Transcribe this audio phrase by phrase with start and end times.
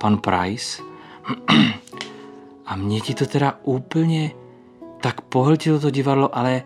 [0.00, 0.82] pan Price.
[2.66, 4.30] A mě ti to teda úplně
[5.00, 6.62] tak pohltilo to divadlo, ale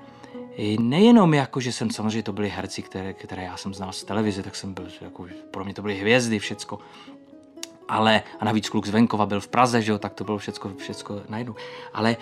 [0.78, 4.42] nejenom jako, že jsem samozřejmě to byly herci, které, které já jsem znal z televize,
[4.42, 6.78] tak jsem byl, jako, pro mě to byly hvězdy, všecko.
[7.88, 10.72] Ale, a navíc kluk z venkova byl v Praze, že jo, tak to bylo všecko,
[10.76, 11.54] všecko najednou.
[11.94, 12.16] Ale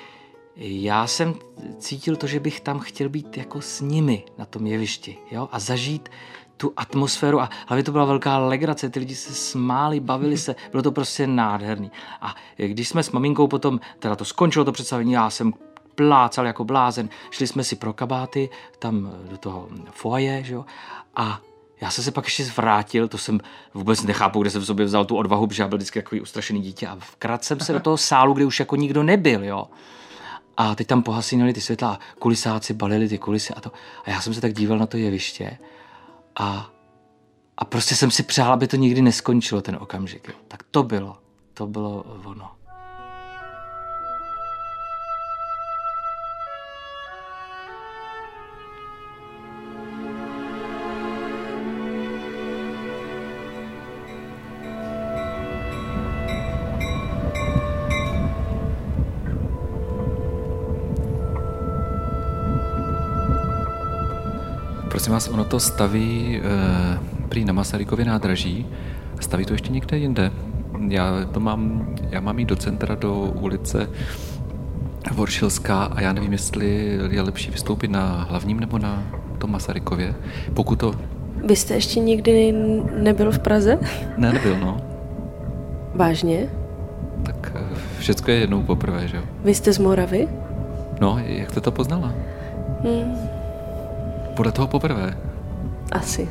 [0.56, 1.34] já jsem
[1.78, 5.58] cítil to, že bych tam chtěl být jako s nimi na tom jevišti, jo, a
[5.58, 6.08] zažít
[6.56, 10.82] tu atmosféru a hlavně to byla velká legrace, ty lidi se smáli, bavili se, bylo
[10.82, 11.90] to prostě nádherný.
[12.20, 15.52] A když jsme s maminkou potom, teda to skončilo to představení, já jsem
[15.94, 20.64] plácal jako blázen, šli jsme si pro kabáty tam do toho foaje, že jo,
[21.16, 21.40] a
[21.80, 23.40] já jsem se pak ještě zvrátil, to jsem
[23.74, 26.60] vůbec nechápu, kde jsem v sobě vzal tu odvahu, protože já byl vždycky takový ustrašený
[26.60, 29.68] dítě a vkrat jsem se do toho sálu, kde už jako nikdo nebyl, jo.
[30.56, 33.72] A teď tam pohasínali ty světla, kulisáci balili ty kulisy a to.
[34.04, 35.58] A já jsem se tak díval na to jeviště
[36.36, 36.70] a,
[37.56, 40.34] a prostě jsem si přál, aby to nikdy neskončilo, ten okamžik.
[40.48, 41.18] Tak to bylo,
[41.54, 42.61] to bylo ono.
[65.02, 68.66] Prosím vás, ono to staví e, prý na Masarykově nádraží
[69.18, 70.30] a staví to ještě někde jinde.
[70.88, 73.90] Já to mám, já mám jít do centra, do ulice
[75.12, 79.02] Voršilská a já nevím, jestli je lepší vystoupit na hlavním nebo na
[79.38, 80.14] tom Masarykově.
[80.54, 80.94] Pokud to...
[81.46, 82.52] Vy jste ještě nikdy
[83.02, 83.78] nebyl v Praze?
[84.16, 84.80] Ne, nebyl, no.
[85.94, 86.48] Vážně?
[87.22, 89.22] Tak eh, všecko je jednou poprvé, že jo?
[89.44, 90.28] Vy jste z Moravy?
[91.00, 92.14] No, jak jste to poznala?
[92.82, 93.31] Hmm,
[94.36, 95.18] podle toho poprvé.
[95.92, 96.28] Asi.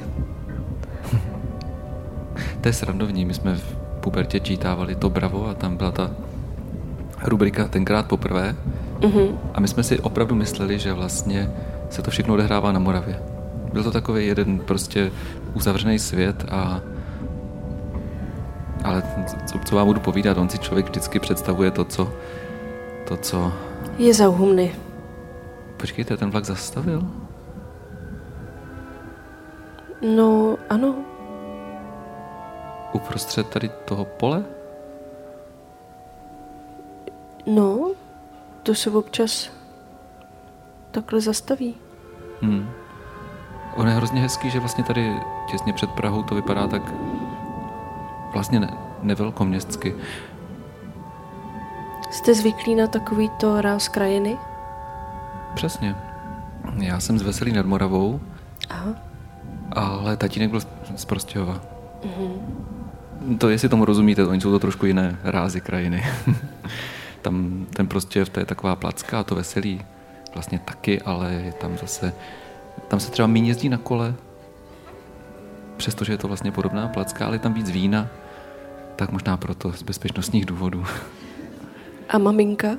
[2.61, 3.25] to je srandovní.
[3.25, 6.11] My jsme v pubertě čítávali to Bravo a tam byla ta
[7.23, 8.55] rubrika tenkrát poprvé.
[8.99, 9.37] Mm-hmm.
[9.53, 11.51] A my jsme si opravdu mysleli, že vlastně
[11.89, 13.19] se to všechno odehrává na Moravě.
[13.73, 15.11] Byl to takový jeden prostě
[15.53, 16.81] uzavřený svět a
[18.83, 19.03] ale
[19.45, 22.13] co, co vám budu povídat, on si člověk vždycky představuje to, co
[23.07, 23.53] to, co...
[23.97, 24.71] Je zauhumny.
[25.77, 27.03] Počkejte, ten vlak zastavil?
[30.01, 30.95] No, ano.
[32.93, 34.43] Uprostřed tady toho pole?
[37.45, 37.91] No,
[38.63, 39.49] to se občas
[40.91, 41.75] takhle zastaví.
[42.41, 42.69] Hmm.
[43.75, 45.13] On je hrozně hezký, že vlastně tady
[45.51, 46.93] těsně před Prahou to vypadá tak
[48.33, 49.95] vlastně ne, nevelkoměstsky.
[52.11, 54.37] Jste zvyklí na takový to ráz krajiny?
[55.53, 55.95] Přesně.
[56.77, 58.19] Já jsem z Veselý nad Moravou.
[58.69, 59.10] Aha
[59.71, 60.59] ale tatínek byl
[60.95, 61.61] z Prostějova.
[62.03, 63.37] Mm-hmm.
[63.37, 66.03] To, jestli tomu rozumíte, oni jsou to trošku jiné rázy krajiny.
[67.21, 69.81] tam ten Prostějov, to je taková placka a to veselí
[70.33, 72.13] vlastně taky, ale je tam zase,
[72.87, 74.15] tam se třeba méně jezdí na kole,
[75.77, 78.07] přestože je to vlastně podobná placka, ale je tam víc vína,
[78.95, 80.85] tak možná proto z bezpečnostních důvodů.
[82.09, 82.77] A maminka?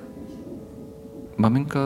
[1.36, 1.80] Maminka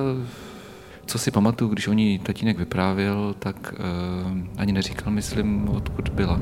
[1.07, 6.41] co si pamatuju, když o ní tatínek vyprávěl, tak uh, ani neříkal, myslím, odkud byla.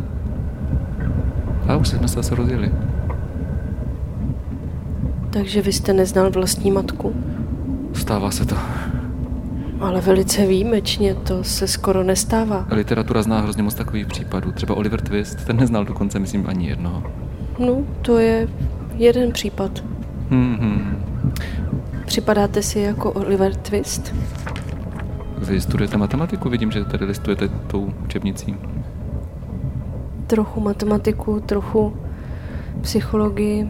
[1.69, 2.73] A už jsme se zase rozjeli.
[5.31, 7.15] Takže vy jste neznal vlastní matku?
[7.93, 8.57] Stává se to.
[9.81, 12.67] Ale velice výjimečně, to se skoro nestává.
[12.71, 14.53] Literatura zná hrozně moc takových případů.
[14.53, 17.03] Třeba Oliver Twist, ten neznal dokonce, myslím, ani jednoho.
[17.59, 18.49] No, to je
[18.95, 19.85] jeden případ.
[20.31, 21.05] Hmm,
[22.07, 24.15] Připadáte si jako Oliver Twist?
[25.39, 28.57] Vy studujete matematiku, vidím, že tady listujete tou učebnicí.
[30.27, 31.97] Trochu matematiku, trochu
[32.81, 33.69] psychologii.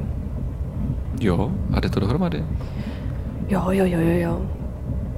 [1.21, 2.45] Jo, a jde to dohromady?
[3.49, 4.43] Jo, jo, jo, jo, jo.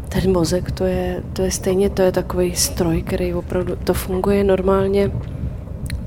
[0.09, 4.45] Ten mozek, to je, to je stejně, to je takový stroj, který opravdu, to funguje
[4.45, 5.11] normálně.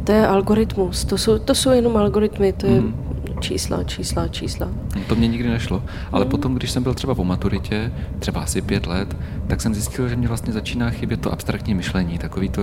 [0.03, 3.09] To je algoritmus, to jsou, to jsou jenom algoritmy, to je mm
[3.39, 4.67] čísla, čísla, čísla.
[5.07, 5.83] To mě nikdy nešlo.
[6.12, 6.31] Ale mm.
[6.31, 10.15] potom, když jsem byl třeba po maturitě, třeba asi pět let, tak jsem zjistil, že
[10.15, 12.18] mě vlastně začíná chybět to abstraktní myšlení.
[12.18, 12.62] Takový to...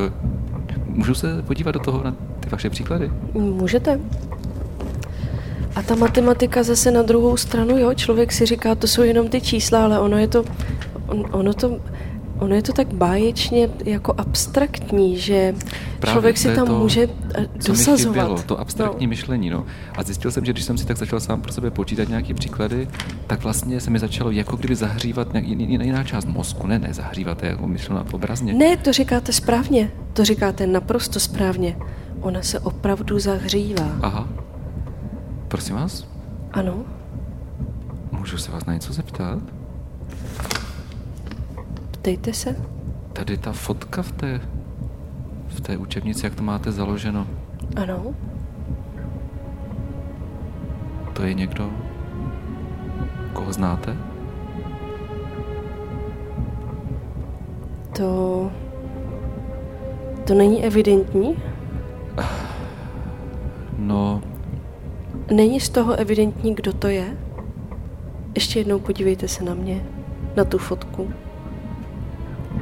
[0.87, 3.11] Můžu se podívat do toho na ty vaše příklady?
[3.35, 4.01] Můžete.
[5.75, 9.41] A ta matematika zase na druhou stranu, jo, člověk si říká, to jsou jenom ty
[9.41, 10.45] čísla, ale ono je to,
[11.07, 11.81] on, ono to
[12.47, 15.55] Ono je to tak báječně jako abstraktní, že
[16.01, 18.15] Právě, člověk si tam to, může eh, dosazovat.
[18.15, 19.11] Chybělo, to abstraktní no.
[19.11, 19.51] myšlení.
[19.51, 19.67] No.
[19.97, 22.89] A zjistil jsem, že když jsem si tak začal sám pro sebe počítat nějaké příklady,
[23.27, 26.67] tak vlastně se mi začalo jako kdyby zahřívat jiná část mozku.
[26.67, 28.53] Ne, ne, zahřívat, je jako myšleno obrazně.
[28.53, 29.91] Ne, to říkáte správně.
[30.13, 31.77] To říkáte naprosto správně.
[32.21, 33.91] Ona se opravdu zahřívá.
[34.03, 34.29] Aha.
[35.49, 36.07] Prosím vás?
[36.53, 36.85] Ano?
[38.13, 39.56] Můžu se vás na něco zeptat?
[42.07, 42.57] Ptejte se.
[43.13, 44.41] Tady ta fotka v té,
[45.49, 47.27] v té učebnici, jak to máte založeno,
[47.77, 48.15] Ano?
[51.13, 51.71] to je někdo,
[53.33, 53.97] koho znáte?
[57.97, 58.51] To...
[60.27, 61.37] To není evidentní?
[63.79, 64.23] No,
[65.31, 67.17] Není z toho evidentní, kdo to je?
[68.35, 69.85] Ještě jednou podívejte se na mě,
[70.37, 71.13] na tu fotku.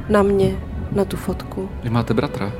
[0.09, 0.57] Na mě,
[0.91, 1.69] na tu fotku.
[1.83, 2.51] vy máte bratra?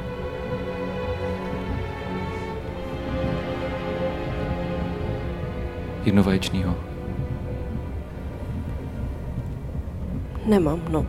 [6.05, 6.75] Jednovaječnýho.
[10.45, 11.05] Nemám, no.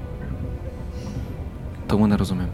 [1.87, 2.53] Tomu nerozumím.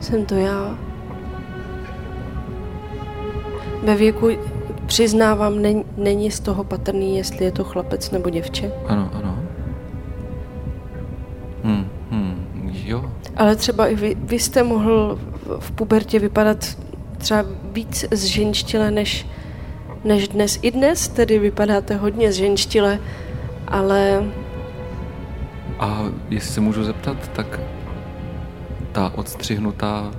[0.00, 0.78] Jsem to já.
[3.82, 4.28] Ve věku,
[4.94, 8.72] přiznávám, není, není z toho patrný, jestli je to chlapec nebo děvče.
[8.86, 9.38] Ano, ano.
[11.64, 13.10] Hm, hm, jo.
[13.36, 15.18] Ale třeba i vy, vy jste mohl
[15.58, 16.78] v- pubertě vypadat
[17.18, 19.26] třeba víc zženštile než,
[20.04, 20.58] než dnes.
[20.62, 22.98] I dnes tedy vypadáte hodně zženštile,
[23.68, 24.24] ale
[25.78, 27.60] A jestli se můžu zeptat, tak
[28.92, 30.12] ta odstřihnutá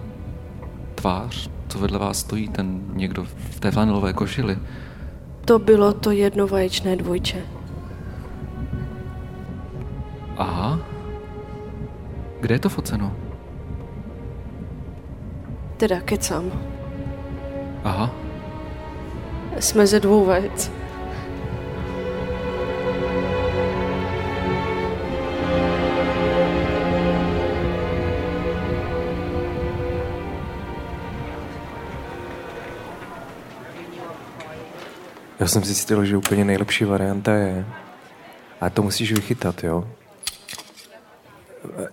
[0.96, 4.58] tvář, co vedle vás stojí, ten někdo v té flanelové košili,
[5.46, 7.42] to bylo to jednovaječné dvojče.
[10.38, 10.80] aha,
[12.40, 13.14] kde je to foceno?
[15.78, 16.52] Teda kecám.
[17.84, 18.12] Aha,
[19.60, 20.72] Jsme ze dvou vajec.
[35.40, 37.66] Já jsem zjistil, že úplně nejlepší varianta je,
[38.62, 39.88] a to musíš vychytat, jo?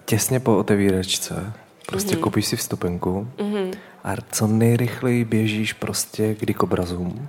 [0.04, 1.52] Těsně po otevíračce,
[1.86, 2.20] prostě mm-hmm.
[2.20, 3.74] koupíš si vstupenku mm-hmm.
[4.04, 7.28] a co nejrychleji běžíš prostě k dikobrazům,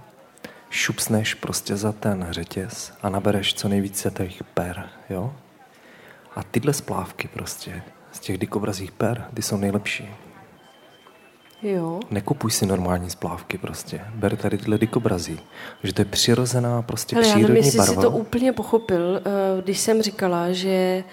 [0.69, 5.33] šupsneš prostě za ten řetěz a nabereš co nejvíce těch per, jo?
[6.35, 10.09] A tyhle splávky prostě z těch dikobrazích per, ty jsou nejlepší.
[11.63, 11.99] Jo.
[12.11, 14.01] Nekupuj si normální splávky prostě.
[14.15, 15.39] Ber tady tyhle dikobrazí.
[15.83, 17.93] Že to je přirozená prostě Hele, já nevím, přírodní jestli barva.
[17.93, 21.03] jsi to úplně pochopil, eh, když jsem říkala, že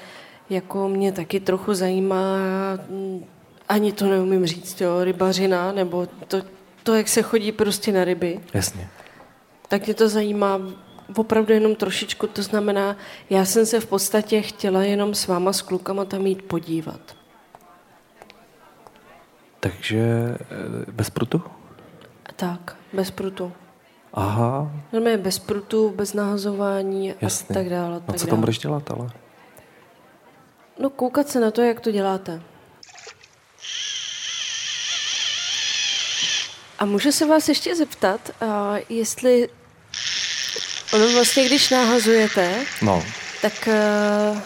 [0.51, 2.37] jako mě taky trochu zajímá,
[2.91, 3.25] mm,
[3.69, 6.43] ani to neumím říct, jo, rybařina, nebo to,
[6.83, 8.89] to, jak se chodí prostě na ryby, Jasně.
[9.69, 10.61] tak mě to zajímá
[11.17, 12.27] opravdu jenom trošičku.
[12.27, 12.97] To znamená,
[13.31, 17.01] já jsem se v podstatě chtěla jenom s váma, s klukama tam jít podívat.
[19.61, 19.99] Takže
[20.41, 21.43] eh, bez prutu?
[22.37, 23.53] Tak, bez prutu.
[24.15, 27.17] Aha, Normálně bez prutu, bez nahazování a
[27.55, 27.97] tak dále.
[27.97, 28.41] a Tak co tam dále.
[28.41, 29.11] budeš dělat, ale?
[30.79, 32.43] No koukat se na to, jak to děláte.
[36.79, 39.49] A můžu se vás ještě zeptat, a jestli
[40.95, 43.05] ono vlastně, když nahazujete, No,
[43.43, 44.41] tak eh,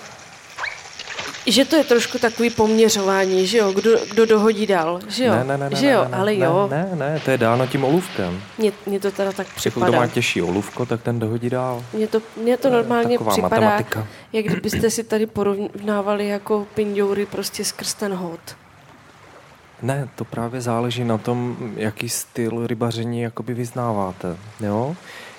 [1.46, 5.44] že to je trošku takový poměřování, že jo, kdo, kdo dohodí dál, že jo, ne,
[5.44, 7.85] ne, ne, že jo, ne, ne, ale ne, jo, Ne, ne, to je dáno tím
[7.85, 8.43] olůvkem.
[8.58, 9.98] mně, mně to teda tak Jako kdo připadá.
[10.01, 11.84] má těžší olůvko, tak ten dohodí dál.
[11.93, 14.06] Mně to, mně to normálně taková připadá, matematika.
[14.32, 18.41] jak kdybyste si tady porovnávali jako pindoury prostě skrz ten hod.
[19.82, 24.96] Ne, to právě záleží na tom, jaký styl rybaření jakoby vyznáváte, jo?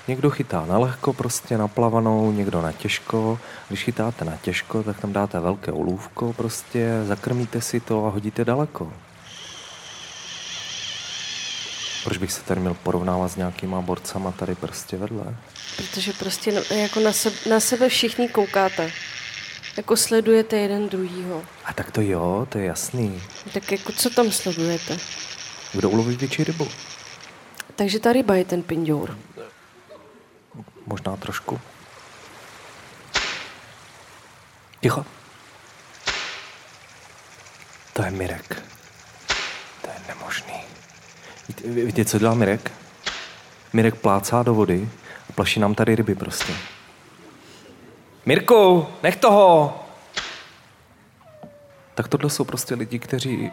[0.07, 3.39] Někdo chytá na lehko, prostě na plavanou, někdo na těžko.
[3.67, 8.45] Když chytáte na těžko, tak tam dáte velké olůvko, prostě zakrmíte si to a hodíte
[8.45, 8.93] daleko.
[12.03, 15.35] Proč bych se tady měl porovnávat s nějakýma borcama tady prostě vedle?
[15.77, 18.91] Protože prostě jako na, sebe, na sebe všichni koukáte.
[19.77, 21.43] Jako sledujete jeden druhýho.
[21.65, 23.21] A tak to jo, to je jasný.
[23.53, 24.97] Tak jako co tam sledujete?
[25.73, 26.67] Kdo uloví větší rybu?
[27.75, 29.17] Takže ta ryba je ten pindour.
[30.85, 31.61] Možná trošku.
[34.81, 35.05] Ticho.
[37.93, 38.63] To je Mirek.
[39.81, 40.61] To je nemožný.
[41.47, 42.71] Víte, ví- víte, co dělá Mirek?
[43.73, 44.89] Mirek plácá do vody
[45.29, 46.53] a plaší nám tady ryby prostě.
[48.25, 49.79] Mirku, nech toho!
[51.95, 53.51] Tak tohle jsou prostě lidi, kteří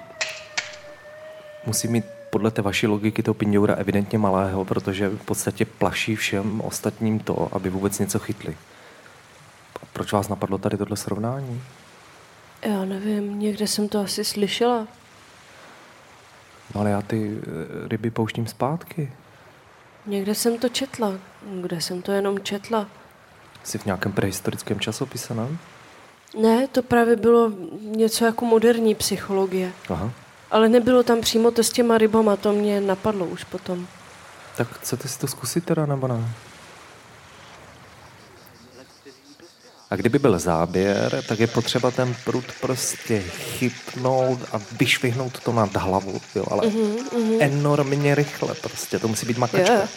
[1.66, 6.60] musí mít podle té vaší logiky toho pindoura evidentně malého, protože v podstatě plaší všem
[6.60, 8.56] ostatním to, aby vůbec něco chytli.
[9.92, 11.62] Proč vás napadlo tady tohle srovnání?
[12.62, 14.88] Já nevím, někde jsem to asi slyšela.
[16.74, 19.12] No ale já ty eh, ryby pouštím zpátky.
[20.06, 21.12] Někde jsem to četla.
[21.60, 22.86] Kde jsem to jenom četla?
[23.64, 25.48] Jsi v nějakém prehistorickém časopise, ne?
[26.40, 29.72] Ne, to právě bylo něco jako moderní psychologie.
[29.90, 30.10] Aha.
[30.52, 33.86] Ale nebylo tam přímo to s těma rybama, to mě napadlo už potom.
[34.56, 36.34] Tak chcete si to zkusit teda, nebo ne?
[39.90, 45.76] A kdyby byl záběr, tak je potřeba ten prut prostě chytnout a vyšvihnout to nad
[45.76, 47.36] hlavu, jo, ale mm-hmm, mm-hmm.
[47.40, 49.72] enormně rychle prostě, to musí být makačka.
[49.72, 49.88] Je.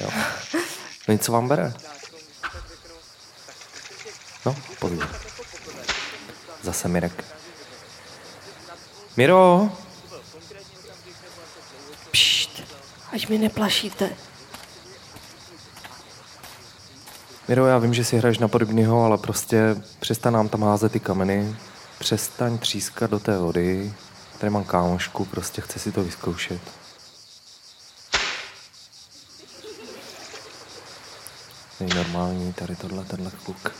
[0.00, 0.10] Jo.
[1.08, 1.72] No nic, co vám bere?
[4.46, 5.00] No, pojď.
[6.62, 7.24] Zase Mirek.
[9.16, 9.70] Miro,
[12.10, 12.62] Pšt,
[13.12, 14.10] ať mi neplašíte.
[17.48, 21.00] Miro, já vím, že si hraješ na podobného, ale prostě přestaň nám tam házet ty
[21.00, 21.56] kameny,
[21.98, 23.94] přestaň třískat do té vody.
[24.38, 26.60] Tady mám kámošku, prostě chci si to vyzkoušet.
[31.80, 33.74] Není normální tady tohle, tenhle kluk.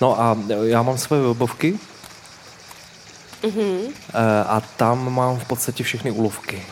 [0.00, 1.78] No a já mám svoje webovky
[3.42, 3.92] mm-hmm.
[4.46, 6.62] a tam mám v podstatě všechny úlovky.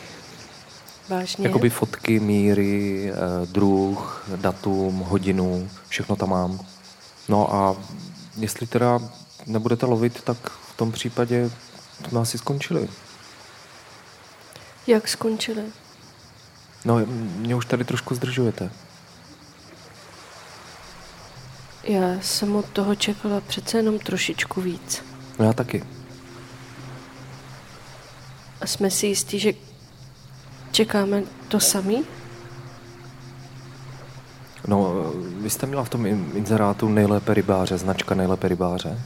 [1.09, 1.47] Vážně?
[1.47, 6.59] Jakoby fotky, míry, eh, druh, datum, hodinu, všechno tam mám.
[7.29, 7.75] No a
[8.37, 8.99] jestli teda
[9.45, 11.51] nebudete lovit, tak v tom případě
[12.09, 12.89] jsme asi skončili.
[14.87, 15.63] Jak skončili?
[16.85, 16.99] No,
[17.37, 18.71] mě už tady trošku zdržujete.
[21.83, 25.03] Já jsem od toho čekala přece jenom trošičku víc.
[25.39, 25.83] No já taky.
[28.67, 29.53] A jsme si jistí, že
[30.71, 32.03] čekáme to samý?
[34.67, 39.01] No, vy jste měla v tom in- inzerátu nejlépe rybáře, značka nejlépe rybáře.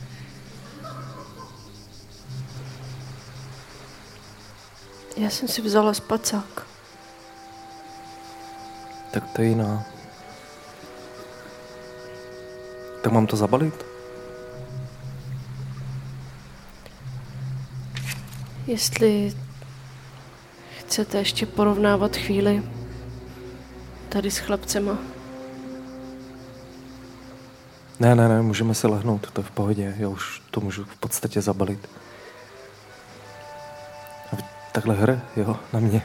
[5.17, 6.67] Já jsem si vzala spacák.
[9.11, 9.85] Tak to je jiná.
[13.03, 13.85] Tak mám to zabalit?
[18.67, 19.33] Jestli
[20.91, 22.63] chcete ještě porovnávat chvíli
[24.09, 24.97] tady s chlapcema.
[27.99, 30.95] Ne, ne, ne, můžeme se lehnout, to je v pohodě, já už to můžu v
[30.95, 31.89] podstatě zabalit.
[34.33, 34.37] A
[34.71, 36.01] takhle hra, jo, na mě.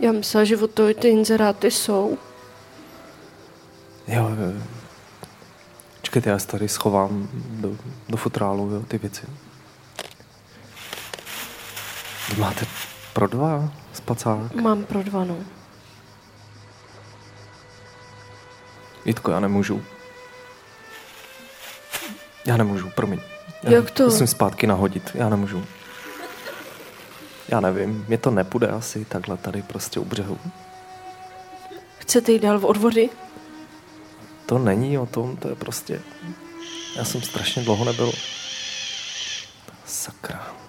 [0.00, 2.18] Já myslela, že od toho ty inzeráty jsou.
[4.08, 4.62] Jo, jo.
[6.02, 7.76] Čekajte, já si tady schovám do,
[8.08, 9.26] do futrálu, jo, ty věci.
[12.28, 12.66] Vy máte
[13.12, 14.54] pro dva spacák?
[14.54, 15.36] Mám pro dva, no.
[19.04, 19.82] Jitko, já nemůžu.
[22.46, 23.20] Já nemůžu, promiň.
[23.62, 24.04] Já Jak to?
[24.04, 25.64] Musím zpátky nahodit, já nemůžu.
[27.48, 30.38] Já nevím, mě to nepůjde asi takhle tady prostě u břehu.
[31.98, 33.10] Chcete jít dál od vody?
[34.46, 36.00] To není o tom, to je prostě...
[36.96, 38.12] Já jsem strašně dlouho nebyl...
[39.86, 40.63] Sakra.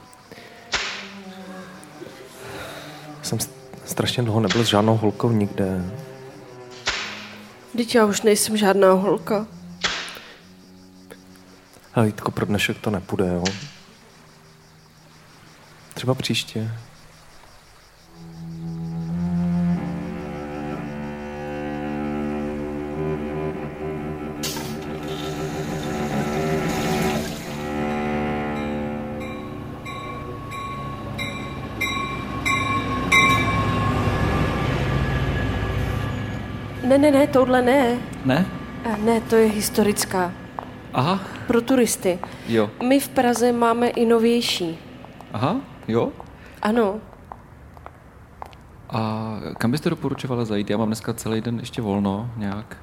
[3.25, 3.49] Jsem st-
[3.85, 5.91] strašně dlouho nebyl s žádnou holkou nikde.
[7.77, 9.47] Teď já už nejsem žádná holka.
[11.93, 13.43] Ale Jitko, pro dnešek to nepůjde, jo?
[15.93, 16.71] Třeba příště.
[37.11, 37.97] Ne, ne, tohle ne.
[38.25, 38.45] Ne?
[38.93, 40.31] A ne, to je historická.
[40.93, 42.19] Aha, Pro turisty.
[42.47, 42.69] jo.
[42.83, 44.79] My v Praze máme i novější.
[45.33, 45.55] Aha,
[45.87, 46.11] jo.
[46.61, 46.95] Ano,
[48.89, 50.69] A kam byste doporučovala zajít?
[50.69, 52.77] Já mám dneska celý den ještě volno nějak.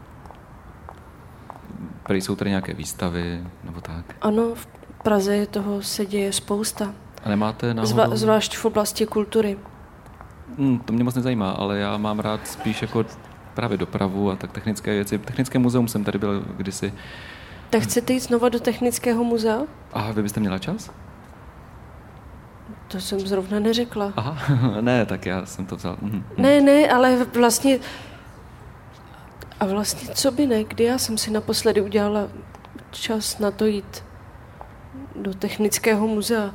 [2.02, 4.04] Prý jsou tady nějaké výstavy nebo tak.
[4.22, 4.66] ano, v
[5.02, 6.92] Praze toho se děje spousta.
[7.24, 7.86] A nemáte náhodou...
[7.92, 9.58] Zva, zvlášť v oblasti kultury.
[10.58, 13.04] Hmm, to mě moc nezajímá, ale já mám rád spíš jako
[13.54, 15.18] právě dopravu a tak technické věci.
[15.18, 16.92] Technické muzeum jsem tady byl kdysi.
[17.70, 19.60] Tak chcete jít znova do Technického muzea?
[19.92, 20.90] A vy byste měla čas?
[22.88, 24.12] To jsem zrovna neřekla.
[24.16, 24.36] Aha,
[24.80, 25.96] ne, tak já jsem to vzal.
[26.02, 26.24] Mhm.
[26.36, 27.78] Ne, ne, ale vlastně...
[29.60, 32.28] A vlastně co by ne, kdy já jsem si naposledy udělala
[32.90, 34.04] čas na to jít
[35.16, 36.50] do Technického muzea.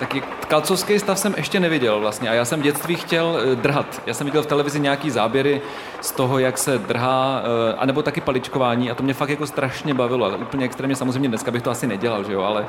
[0.00, 3.56] Tak jak, kalcovský stav jsem ještě neviděl vlastně a já jsem v dětství chtěl eh,
[3.56, 4.02] drhat.
[4.06, 5.62] Já jsem viděl v televizi nějaký záběry
[6.00, 9.94] z toho, jak se drhá, eh, anebo taky paličkování a to mě fakt jako strašně
[9.94, 12.66] bavilo, ale úplně extrémně samozřejmě dneska bych to asi nedělal, že jo, ale...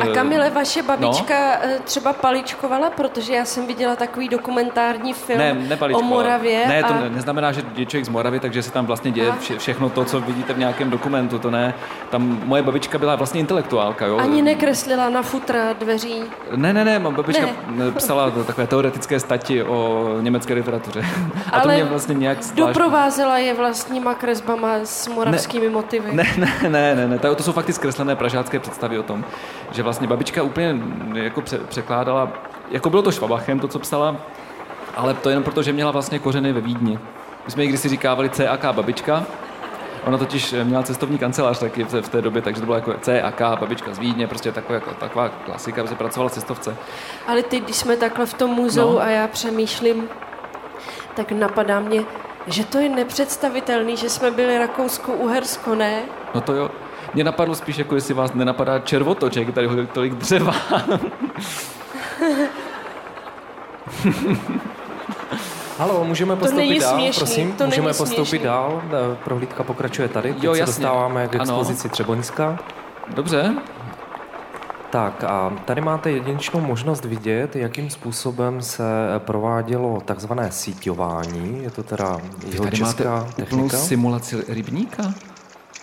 [0.00, 1.78] A Kamile, vaše babička no?
[1.84, 6.68] třeba paličkovala, protože já jsem viděla takový dokumentární film ne, o Moravě.
[6.68, 7.08] Ne, to a...
[7.08, 10.20] neznamená, že je člověk z Moravy, takže se tam vlastně děje vše, všechno to, co
[10.20, 11.74] vidíte v nějakém dokumentu, to ne.
[12.10, 14.18] Tam moje babička byla vlastně intelektuálka, jo.
[14.18, 16.22] Ani nekreslila na futra dveří.
[16.56, 17.90] Ne, ne, ne, babička ne.
[17.90, 21.04] psala takové teoretické stati o německé literatuře.
[21.52, 22.68] A Ale to mě vlastně nějak zvlášť...
[22.68, 26.12] doprovázela je vlastníma kresbama s moravskými ne, motivy.
[26.12, 29.24] Ne, ne, ne, ne, ne, to jsou fakt zkreslené pražácké představy o tom,
[29.72, 30.76] že vlastně babička úplně
[31.14, 32.32] jako překládala,
[32.70, 34.16] jako bylo to švabachem, to, co psala,
[34.96, 36.98] ale to jenom proto, že měla vlastně kořeny ve Vídni.
[37.44, 39.24] My jsme jí kdysi říkávali CAK babička,
[40.08, 43.30] Ona totiž měla cestovní kancelář taky v té době, takže to bylo jako C a
[43.32, 46.76] K, babička z Vídně, prostě taková, jako, taková klasika, protože pracovala cestovce.
[47.26, 49.00] Ale teď, když jsme takhle v tom muzeu no.
[49.00, 50.08] a já přemýšlím,
[51.14, 52.04] tak napadá mě,
[52.46, 56.02] že to je nepředstavitelný, že jsme byli Rakousko-Uhersko, ne?
[56.34, 56.70] No to jo.
[57.14, 60.54] Mě napadlo spíš, jako jestli vás nenapadá červotoček, tady hodně tolik dřeva.
[65.78, 67.52] Halo, můžeme postoupit dál, směšný, prosím?
[67.52, 68.38] To můžeme postoupit směšný.
[68.38, 68.82] dál,
[69.24, 70.34] prohlídka pokračuje tady.
[70.34, 71.92] Teď jo, se dostáváme k expozici ano.
[71.92, 72.58] Třeboňska.
[73.14, 73.54] Dobře.
[74.90, 78.84] Tak a tady máte jedinečnou možnost vidět, jakým způsobem se
[79.18, 81.62] provádělo takzvané síťování.
[81.62, 82.20] Je to teda
[82.52, 83.76] jeho česká technika.
[83.76, 85.14] simulaci rybníka?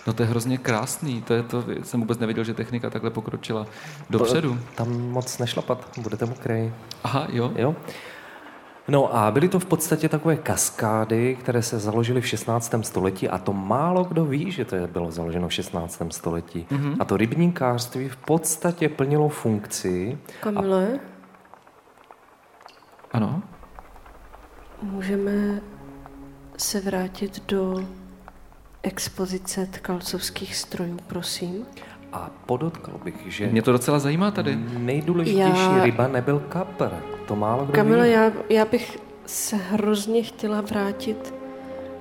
[0.06, 3.66] No to je hrozně krásný, to je to, jsem vůbec nevěděl, že technika takhle pokročila
[4.10, 4.58] dopředu.
[4.74, 6.72] Tam moc nešlapat, budete mokrý.
[7.04, 7.52] Aha, jo.
[7.56, 7.74] jo.
[8.88, 12.74] No a byly to v podstatě takové kaskády, které se založily v 16.
[12.82, 16.02] století a to málo kdo ví, že to bylo založeno v 16.
[16.10, 16.66] století.
[16.70, 16.96] Mm-hmm.
[17.00, 20.18] A to rybníkářství v podstatě plnilo funkci.
[20.40, 20.88] Kamile?
[23.12, 23.16] A...
[23.16, 23.42] Ano?
[24.82, 25.60] Můžeme
[26.56, 27.84] se vrátit do
[28.82, 31.66] expozice tkalcovských strojů, prosím?
[32.12, 33.46] A podotkal bych, že...
[33.46, 34.56] Mě to docela zajímá tady.
[34.78, 35.84] Nejdůležitější já...
[35.84, 37.15] ryba nebyl kapr.
[37.26, 38.10] To málo kdo Kamila, ví.
[38.10, 41.34] Já, já bych se hrozně chtěla vrátit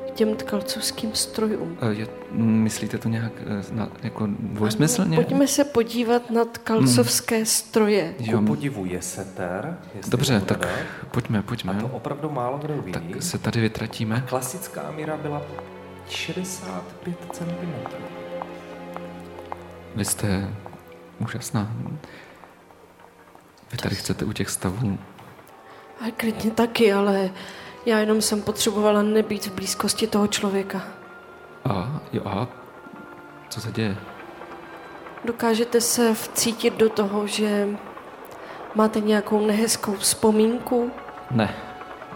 [0.07, 1.77] k těm tkalcovským strojům.
[1.81, 5.15] Eh, je, myslíte to nějak eh, na, jako dvojsmyslně?
[5.15, 7.45] Pojďme se podívat na tkalcovské hmm.
[7.45, 8.15] stroje.
[8.19, 8.41] Jo.
[8.41, 9.77] Podivuje se ter.
[10.07, 10.67] Dobře, tak
[11.11, 11.73] pojďme, pojďme.
[11.73, 12.91] A to opravdu málo kdo ví.
[12.91, 14.15] Tak se tady vytratíme.
[14.15, 15.41] A klasická míra byla
[16.09, 17.45] 65 cm.
[19.95, 20.49] Vy jste
[21.19, 21.71] úžasná.
[23.71, 24.97] Vy tady chcete u těch stavů.
[26.01, 27.29] A klidně taky, ale
[27.85, 30.81] já jenom jsem potřebovala nebýt v blízkosti toho člověka.
[31.69, 32.47] A, jo, a
[33.49, 33.97] co se děje?
[35.25, 37.67] Dokážete se vcítit do toho, že
[38.75, 40.91] máte nějakou nehezkou vzpomínku?
[41.31, 41.55] Ne.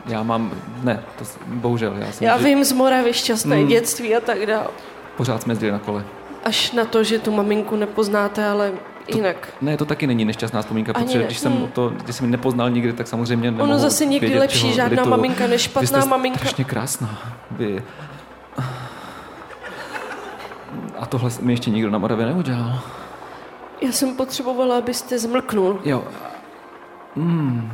[0.06, 0.52] Já mám,
[0.84, 1.96] ne, to, bohužel.
[1.98, 2.44] Já, jsem, já že...
[2.44, 3.68] vím z Moravy šťastné hmm.
[3.68, 4.68] dětství a tak dále.
[5.18, 6.06] Pořád jsme jezdili na kole.
[6.44, 8.74] Až na to, že tu maminku nepoznáte, ale
[9.16, 9.54] jinak.
[9.62, 11.26] Ne, to taky není nešťastná vzpomínka, Ani protože ne.
[11.26, 11.68] když jsem hmm.
[11.68, 15.10] to, když jsem nepoznal nikdy, tak samozřejmě nemohu Ono zase někdy vědět, lepší žádná to,
[15.10, 16.40] maminka než špatná vy maminka.
[16.40, 17.38] strašně krásná.
[17.52, 17.84] Vy...
[21.00, 22.80] A tohle mi ještě nikdo na Moravě neudělal.
[23.82, 25.82] Já jsem potřebovala, abyste zmlknul.
[25.86, 26.04] Jo.
[27.16, 27.72] Mm.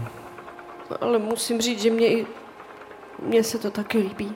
[1.01, 2.25] Ale musím říct, že mě i...
[3.23, 4.35] Mně se to taky líbí.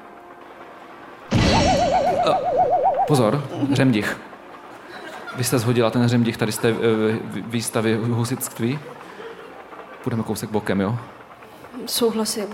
[3.08, 4.18] Pozor, řemdich.
[5.36, 6.76] Vy jste zhodila ten řemdich tady z té
[7.48, 8.80] výstavy husitství.
[10.04, 10.98] Půjdeme kousek bokem, jo?
[11.86, 12.48] Souhlasím.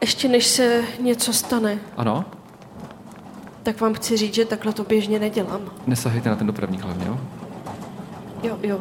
[0.00, 1.78] Ještě než se něco stane.
[1.96, 2.24] Ano?
[3.62, 5.60] Tak vám chci říct, že takhle to běžně nedělám.
[5.86, 7.20] Nesahejte na ten dopravník hlavně, jo?
[8.42, 8.80] Jo, jo.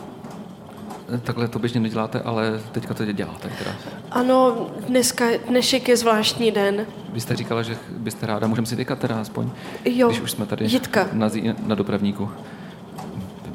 [1.24, 3.72] Takhle to běžně neděláte, ale teďka to děláte teda.
[4.12, 6.86] Ano, dneska, dnešek je zvláštní den.
[7.14, 9.50] Vy jste říkala, že byste ráda, můžeme si vykat teda aspoň,
[9.86, 11.08] jo, když už jsme tady Jitka.
[11.14, 11.30] Na,
[11.66, 12.30] na dopravníku.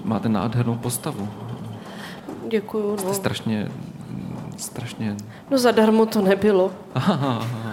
[0.04, 1.28] Máte nádhernou postavu.
[2.50, 2.98] Děkuju, no.
[2.98, 3.68] Jste strašně,
[4.56, 5.16] strašně...
[5.50, 6.72] No zadarmo to nebylo.
[6.94, 7.69] Aha, aha.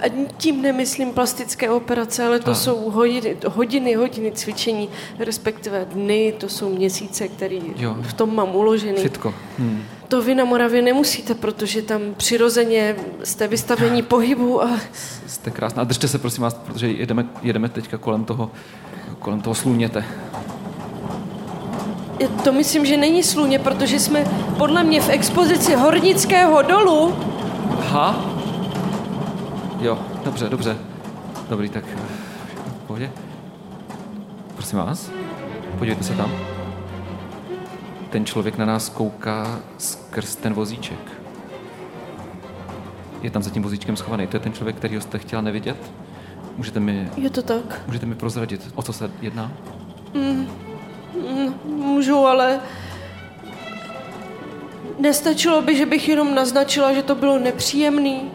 [0.00, 2.54] A tím nemyslím plastické operace, ale to a.
[2.54, 7.96] jsou hodiny, hodiny, hodiny cvičení, respektive dny, to jsou měsíce, který jo.
[8.02, 9.02] v tom mám uložený.
[9.02, 9.34] Fitko.
[9.58, 9.82] Hmm.
[10.08, 14.80] To vy na Moravě nemusíte, protože tam přirozeně jste vystavení pohybu a...
[15.26, 15.82] Jste krásná.
[15.82, 18.50] A držte se prosím vás, protože jedeme, jedeme teďka kolem toho,
[19.18, 20.04] kolem toho sluněte.
[22.44, 24.24] To myslím, že není sluně, protože jsme
[24.58, 27.14] podle mě v expozici Hornického dolu.
[27.80, 28.27] Aha.
[29.80, 30.78] Jo, dobře, dobře.
[31.48, 31.84] Dobrý, tak
[32.66, 33.10] v pohodě.
[34.54, 35.10] Prosím vás,
[35.78, 36.32] podívejte se tam.
[38.10, 40.98] ten člověk na nás kouká skrz ten vozíček.
[43.22, 44.26] Je tam za tím vozíčkem schovaný.
[44.26, 45.76] To je ten člověk, který jste chtěla nevidět?
[46.56, 47.80] Můžete mi, Je to tak.
[47.86, 49.52] můžete mi prozradit, o co se jedná?
[51.64, 52.60] Můžu, ale
[54.98, 58.30] nestačilo by, že bych jenom naznačila, že to bylo nepříjemný.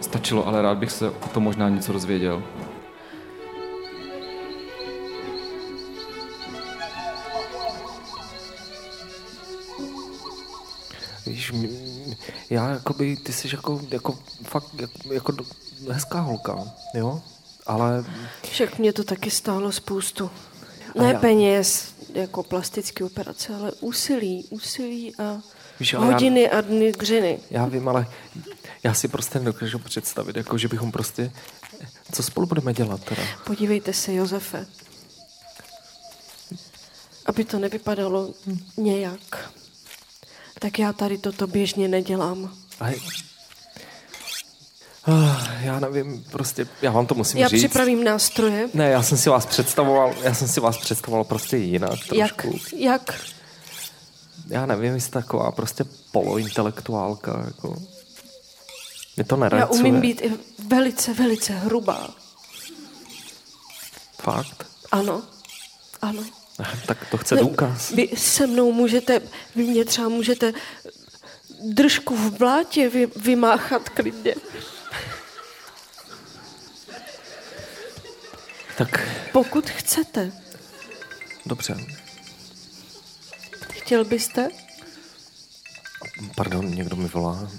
[0.00, 2.42] Stačilo, ale rád bych se o tom možná něco dozvěděl.
[11.26, 11.52] Víš,
[12.50, 15.32] já jakoby, ty jsi jako, jako fakt jako, jako
[15.90, 17.22] hezká holka, jo?
[17.66, 18.04] Ale
[18.42, 20.30] Však mě to taky stálo spoustu.
[20.98, 25.40] A Ne já- peněz, jako plastické operace, ale úsilí, úsilí a
[25.80, 27.38] Víš, ale já- hodiny a dny dřiny.
[27.50, 28.06] já vím, ale
[28.82, 31.30] já si prostě nedokážu představit, jako že bychom prostě,
[32.12, 33.22] co spolu budeme dělat teda?
[33.44, 34.66] Podívejte se, Josefe.
[37.26, 38.30] Aby to nevypadalo
[38.76, 39.50] nějak,
[40.58, 42.54] tak já tady toto běžně nedělám.
[42.80, 42.94] Ale...
[45.06, 47.60] Ah, já nevím, prostě, já vám to musím Já říct.
[47.60, 48.68] připravím nástroje.
[48.74, 52.42] Ne, já jsem si vás představoval, já jsem si vás představoval prostě jinak Jak?
[52.42, 52.58] trošku.
[52.76, 53.20] Jak?
[54.50, 57.76] Já nevím, jste taková prostě polointelektuálka, jako.
[59.16, 59.80] Mě to Já nerajcuje.
[59.80, 60.32] umím být i
[60.68, 62.10] velice, velice hrubá.
[64.22, 64.66] Fakt?
[64.92, 65.22] Ano,
[66.02, 66.22] ano.
[66.86, 67.90] Tak to chce důkaz.
[67.90, 69.20] Vy se mnou můžete,
[69.56, 70.52] vy mě třeba můžete
[71.64, 74.34] držku v blátě vy, vymáchat klidně.
[78.78, 80.32] Tak, Pokud chcete.
[81.46, 81.76] dobře.
[83.90, 84.48] Chtěl byste?
[86.36, 87.50] Pardon, někdo mi volá.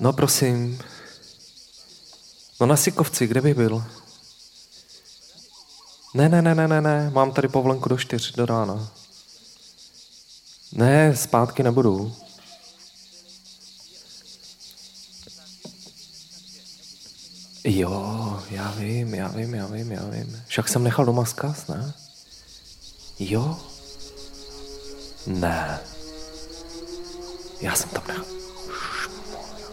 [0.00, 0.82] No prosím.
[2.60, 3.84] No na Sikovci, kde bych byl?
[6.14, 8.92] Ne, ne, ne, ne, ne, ne, mám tady povolenku do čtyř, do rána.
[10.72, 12.16] Ne, zpátky nebudu.
[17.64, 20.42] Jo, já vím, já vím, já vím, já vím.
[20.46, 21.94] Však jsem nechal doma zkaz, ne?
[23.18, 23.73] Jo?
[25.26, 25.80] Ne.
[27.60, 28.24] Já jsem tam nechal...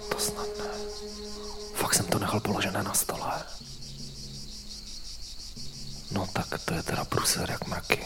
[0.10, 0.66] To snad ne.
[1.74, 3.44] Fakt jsem to nechal položené na stole.
[6.12, 8.06] No tak to je teda pruser jak mraky.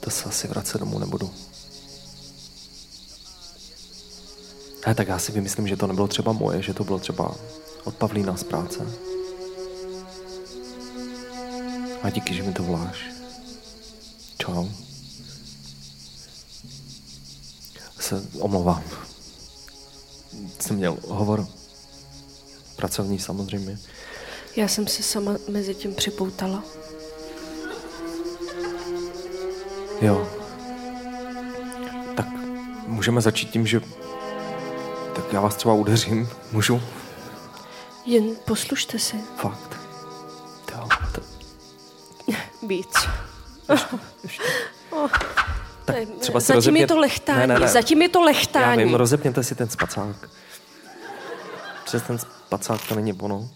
[0.00, 1.34] To se asi vracet domů nebudu.
[4.86, 7.34] Ne, tak já si vymyslím, že to nebylo třeba moje, že to bylo třeba
[7.84, 8.78] od Pavlína z práce.
[12.02, 13.04] A díky, že mi to voláš.
[14.38, 14.68] Čau.
[18.00, 18.84] Se omlouvám.
[20.58, 21.46] Jsem měl hovor.
[22.76, 23.78] Pracovní samozřejmě.
[24.56, 26.64] Já jsem se sama mezi tím připoutala.
[30.00, 30.28] Jo.
[32.16, 32.26] Tak
[32.86, 33.80] můžeme začít tím, že...
[35.14, 36.28] Tak já vás třeba udeřím.
[36.52, 36.80] Můžu?
[38.06, 39.16] Jen poslušte si.
[39.36, 39.76] Fakt.
[40.72, 41.20] Jo, to,
[42.66, 42.94] Víc.
[45.92, 46.80] Tak Ne, třeba si Zatím rozepně...
[46.80, 47.40] je to lechtání.
[47.40, 47.68] Ne, ne, ne.
[47.68, 48.84] Zatím je to Já lechtání.
[48.84, 50.16] vím, rozepněte si ten spacák.
[51.84, 53.48] Přes ten spacák to není ono.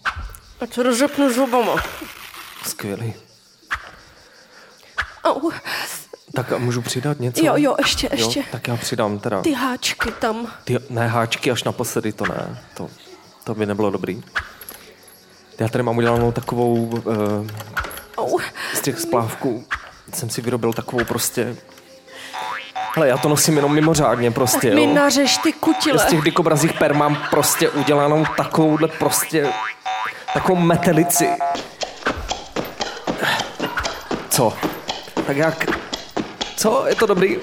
[0.61, 1.83] A co rozepnu zubama?
[2.65, 3.13] Skvělý.
[5.23, 5.51] Au.
[6.35, 7.45] Tak a můžu přidat něco?
[7.45, 8.39] Jo, jo, ještě, ještě.
[8.39, 9.41] Jo, tak já přidám teda.
[9.41, 10.47] Ty háčky tam.
[10.63, 12.61] Ty, ne, háčky až naposledy, to ne.
[12.73, 12.89] To,
[13.43, 14.23] to by nebylo dobrý.
[15.59, 17.47] Já tady mám udělanou takovou, uh,
[18.17, 18.39] Au.
[18.73, 19.65] z těch splávků
[20.13, 21.57] jsem si vyrobil takovou prostě...
[22.95, 24.93] Hele, já to nosím jenom mimořádně prostě, Mi jo.
[24.93, 25.99] nařeš ty kutile.
[25.99, 29.47] Z těch dikobrazích per mám prostě udělanou takovouhle prostě...
[30.33, 31.29] Takovou metelici.
[34.29, 34.53] Co?
[35.27, 35.65] Tak jak?
[36.57, 36.83] Co?
[36.87, 37.37] Je to dobrý?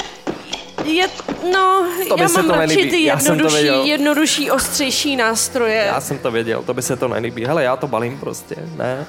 [0.85, 1.07] Je,
[1.53, 2.91] no, To já mám to radši nelíbí.
[2.91, 5.85] ty jednodušší, jednodušší, ostřejší nástroje.
[5.87, 7.45] Já jsem to věděl, to by se to nelíbí.
[7.47, 9.07] Hele, já to balím prostě, ne?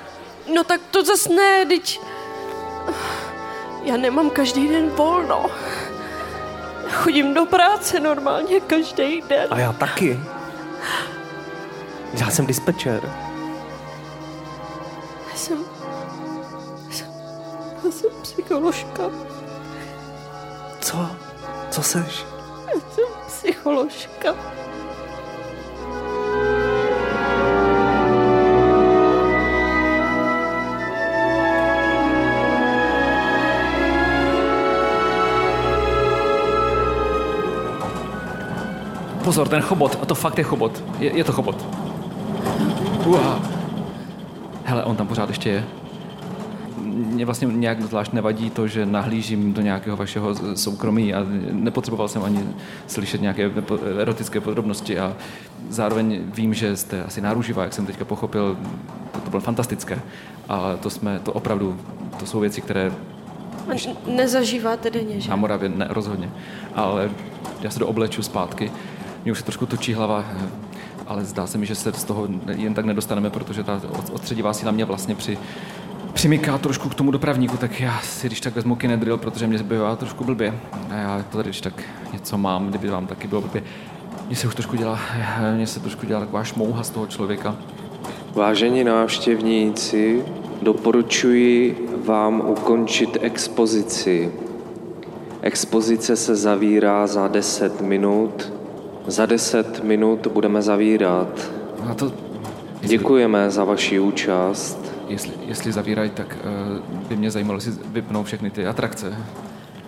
[0.54, 2.00] No tak to zas ne, teď...
[3.84, 5.46] Já nemám každý den volno.
[6.92, 9.48] Chodím do práce normálně každý den.
[9.50, 10.20] A já taky.
[12.14, 13.02] Já jsem dispečer.
[15.32, 15.58] Já jsem...
[16.90, 17.08] Já jsem,
[17.86, 19.04] já jsem psycholožka.
[20.82, 21.10] Co?
[21.70, 22.26] Co seš?
[22.68, 24.36] Já jsem psycholožka.
[39.24, 40.84] Pozor, ten chobot, a to fakt je chobot.
[41.00, 41.66] Je, je to chobot.
[43.06, 43.40] Uha.
[44.66, 45.64] Hele, on tam pořád ještě je.
[46.86, 52.24] mě vlastně nějak zvlášť nevadí to, že nahlížím do nějakého vašeho soukromí a nepotřeboval jsem
[52.24, 52.44] ani
[52.88, 53.52] slyšet nějaké
[54.00, 55.14] erotické podrobnosti a
[55.70, 58.58] zároveň vím, že jste asi náruživá, jak jsem teďka pochopil,
[59.12, 60.02] to, to bylo fantastické.
[60.50, 61.78] A to jsme, to opravdu,
[62.20, 62.92] to jsou věci, které
[64.08, 65.30] Nezažíváte denně, že?
[65.30, 66.32] Na Moravě ne, rozhodně.
[66.76, 67.10] Ale
[67.62, 68.72] já se do obleču zpátky.
[69.24, 70.26] Mě už se trošku točí hlava,
[71.08, 73.82] ale zdá se mi, že se z toho jen tak nedostaneme, protože ta
[74.12, 75.38] odstředivá si na mě vlastně při,
[76.14, 79.96] přimyká trošku k tomu dopravníku, tak já si když tak vezmu kinedril, protože mě zbývá
[79.96, 80.54] trošku blbě.
[80.90, 81.74] A já to tady když tak
[82.14, 83.64] něco mám, kdyby vám taky bylo blbě.
[84.28, 85.00] Mně se už trošku dělá,
[85.56, 87.56] mně se trošku dělá taková šmouha z toho člověka.
[88.34, 90.24] Vážení návštěvníci,
[90.62, 94.32] doporučuji vám ukončit expozici.
[95.42, 98.61] Expozice se zavírá za 10 minut.
[99.08, 101.52] Za 10 minut budeme zavírat.
[101.90, 102.06] A to,
[102.82, 104.92] jestli, Děkujeme za vaši účast.
[105.08, 109.18] Jestli, jestli zavírají, tak uh, by mě zajímalo, jestli vypnou všechny ty atrakce.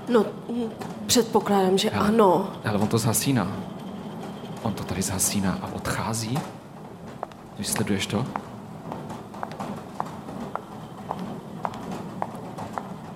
[0.10, 0.26] No,
[1.06, 2.50] předpokládám, že ale, ano.
[2.66, 3.58] Ale on to zhasíná.
[4.62, 6.40] On to tady zhasíná a odchází.
[7.56, 8.26] Když sleduješ to?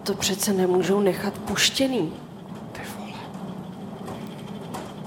[0.03, 2.11] To přece nemůžou nechat puštěný.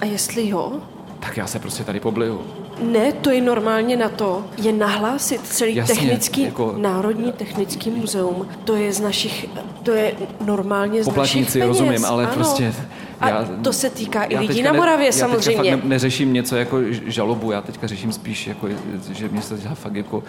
[0.01, 0.73] A jestli jo?
[1.21, 2.41] Tak já se prostě tady pobliju.
[2.83, 6.75] Ne, to je normálně na to, je nahlásit celý Jasně, technický, jako...
[6.79, 8.49] Národní technický muzeum.
[8.65, 9.47] To je z našich,
[9.83, 10.13] to je
[10.45, 11.69] normálně z Poplatníci, našich peněz.
[11.69, 12.35] rozumím, ale ano.
[12.35, 12.75] prostě...
[13.21, 15.71] Já, a to se týká i lidí na Moravě ne, samozřejmě.
[15.71, 18.69] Já fakt ne, neřeším něco jako žalobu, já teďka řeším spíš, jako,
[19.11, 20.23] že mě se dělá fakt jako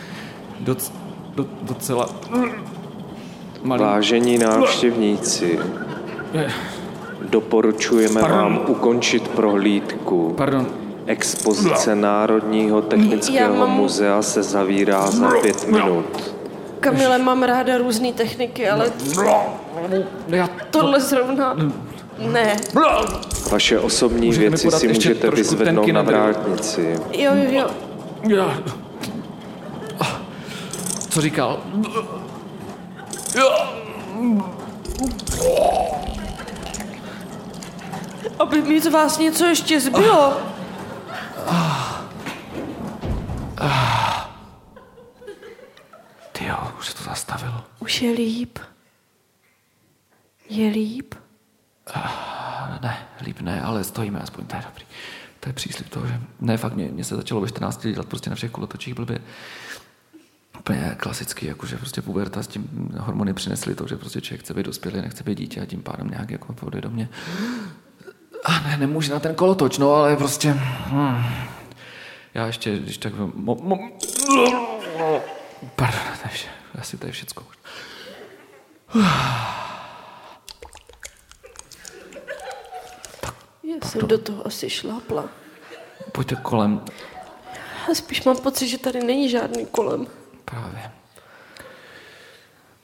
[0.59, 0.91] doc,
[1.35, 2.09] do, docela
[3.63, 3.81] Malý.
[3.81, 5.59] Vážení návštěvníci,
[7.29, 8.39] doporučujeme Pardon.
[8.39, 10.33] vám ukončit prohlídku.
[10.37, 10.67] Pardon.
[11.05, 13.69] Expozice Národního technického mám...
[13.69, 16.33] muzea se zavírá za pět minut.
[16.79, 18.91] Kamile, mám ráda různé techniky, ale
[20.71, 21.55] tohle zrovna
[22.17, 22.57] ne.
[23.51, 26.99] Vaše osobní můžete věci si můžete vyzvednout na vrátnici.
[27.11, 27.67] Jo, jo,
[28.27, 28.51] jo.
[31.09, 31.59] Co říkal?
[38.39, 40.41] Aby mi z vás něco ještě zbylo.
[46.31, 47.63] Ty jo, už se to zastavilo.
[47.79, 48.59] Už je líp.
[50.49, 51.15] Je líp?
[52.81, 54.85] ne, líp ne, ale stojíme aspoň, to je dobrý.
[55.39, 58.29] To je příslip toho, že ne, fakt mě, mě se začalo ve 14 dělat prostě
[58.29, 59.19] na všech kolotočích blbě
[60.59, 64.65] úplně klasický, jakože prostě puberta s tím hormony přinesly to, že prostě člověk chce být
[64.65, 67.09] dospělý, nechce být dítě a tím pádem nějak jako půjde do mě.
[68.45, 70.53] A ne, nemůže na ten kolotoč, no, ale prostě...
[70.87, 71.23] Hm.
[72.33, 73.13] Já ještě, když tak...
[73.15, 73.89] Mo, mo,
[75.75, 76.47] pardon, to je vše,
[76.79, 77.43] asi to je všecko.
[83.63, 85.25] Já jsem do toho asi šlápla.
[86.11, 86.81] Pojďte kolem.
[87.87, 90.07] Já spíš mám pocit, že tady není žádný kolem.
[90.45, 90.91] Právě.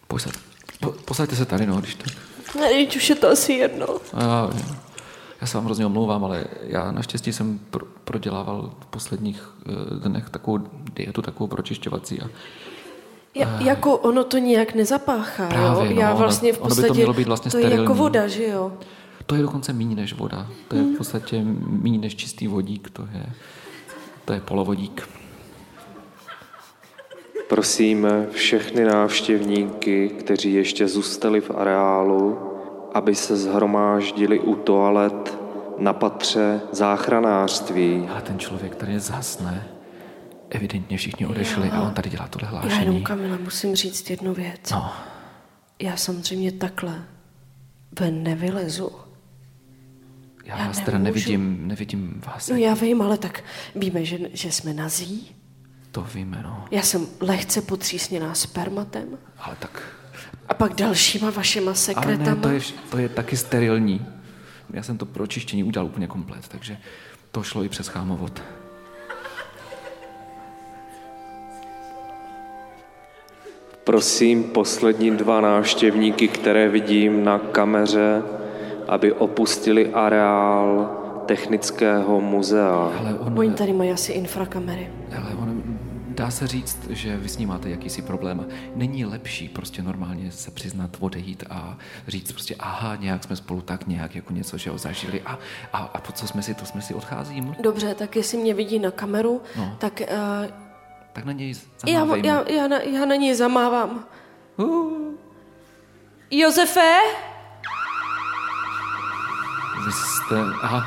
[0.08, 0.34] Posad,
[0.80, 2.08] po, posaďte se tady, no, když tak.
[2.60, 3.88] Ne, teď už je to asi jedno.
[4.13, 4.50] Já,
[5.41, 10.30] já se vám hrozně omlouvám, ale já naštěstí jsem pro, prodělával v posledních uh, dnech
[10.30, 10.60] takovou
[10.95, 12.30] dietu, takovou pročišťovací a
[13.36, 15.93] Ja, jako ono to nijak nezapáchá, Právě, jo?
[15.95, 18.28] No, Já vlastně v podstatě, ono by to mělo být vlastně to je jako voda,
[18.28, 18.71] že jo?
[19.26, 20.47] To je dokonce méně než voda.
[20.67, 23.26] To je v podstatě méně než čistý vodík, to je,
[24.26, 25.10] to je polovodík.
[27.47, 32.39] Prosíme všechny návštěvníky, kteří ještě zůstali v areálu,
[32.93, 35.38] aby se zhromáždili u toalet
[35.78, 38.08] na patře záchranářství.
[38.10, 39.67] Ale ten člověk tady zhasne.
[40.50, 42.73] Evidentně všichni odešli a on tady dělá tohle hlášení.
[42.76, 44.71] Já jenom, Kamila, musím říct jednu věc.
[44.71, 44.91] No.
[45.80, 47.04] Já samozřejmě takhle
[48.00, 48.91] ven nevylezu.
[50.45, 52.50] Já, já vás teda nevidím, nevidím vás.
[52.50, 53.43] No já vím, ale tak
[53.76, 55.36] víme, že, že jsme nazí.
[55.91, 56.65] To víme, no.
[56.71, 59.17] Já jsem lehce potřísněná spermatem.
[59.39, 59.97] Ale tak...
[60.50, 62.26] A pak dalšíma vašima sekretama.
[62.26, 64.06] Ale ne, to je, to je taky sterilní.
[64.74, 66.78] Já jsem to pro očištění udělal úplně komplet, takže
[67.32, 68.42] to šlo i přes chámovod.
[73.84, 78.24] Prosím poslední dva návštěvníky, které vidím na kameře,
[78.88, 80.94] aby opustili areál
[81.26, 82.92] Technického muzea.
[83.00, 83.40] Ale on...
[83.40, 84.90] Oni tady mají asi infrakamery.
[85.18, 85.47] Ale on,
[86.18, 88.48] dá se říct, že vy s ním máte jakýsi problém.
[88.76, 91.78] Není lepší prostě normálně se přiznat, odejít a
[92.08, 95.40] říct prostě aha, nějak jsme spolu tak nějak jako něco, že ho zažili a,
[95.74, 97.56] a, a po co jsme si, to jsme si odcházím.
[97.60, 99.76] Dobře, tak jestli mě vidí na kameru, no.
[99.80, 100.02] tak...
[100.12, 100.52] Uh,
[101.14, 101.54] tak na něj
[101.88, 104.06] já, já, já, na, já na něj zamávám.
[104.58, 105.14] Uh,
[106.32, 106.94] Josefe?
[109.86, 110.36] Vy jste...
[110.62, 110.84] Aha,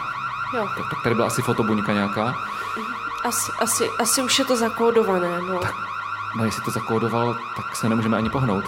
[0.54, 2.34] Jo, tak, tak tady byla asi fotobuňka nějaká.
[3.24, 5.60] Asi, asi, asi už je to zakódované, no.
[6.36, 8.64] No jestli to zakódoval, tak se nemůžeme ani pohnout.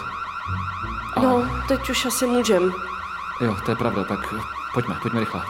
[1.16, 2.72] Ale, No, teď už asi můžem.
[3.40, 4.18] Jo, to je pravda, tak
[4.74, 5.42] pojďme, pojďme rychle.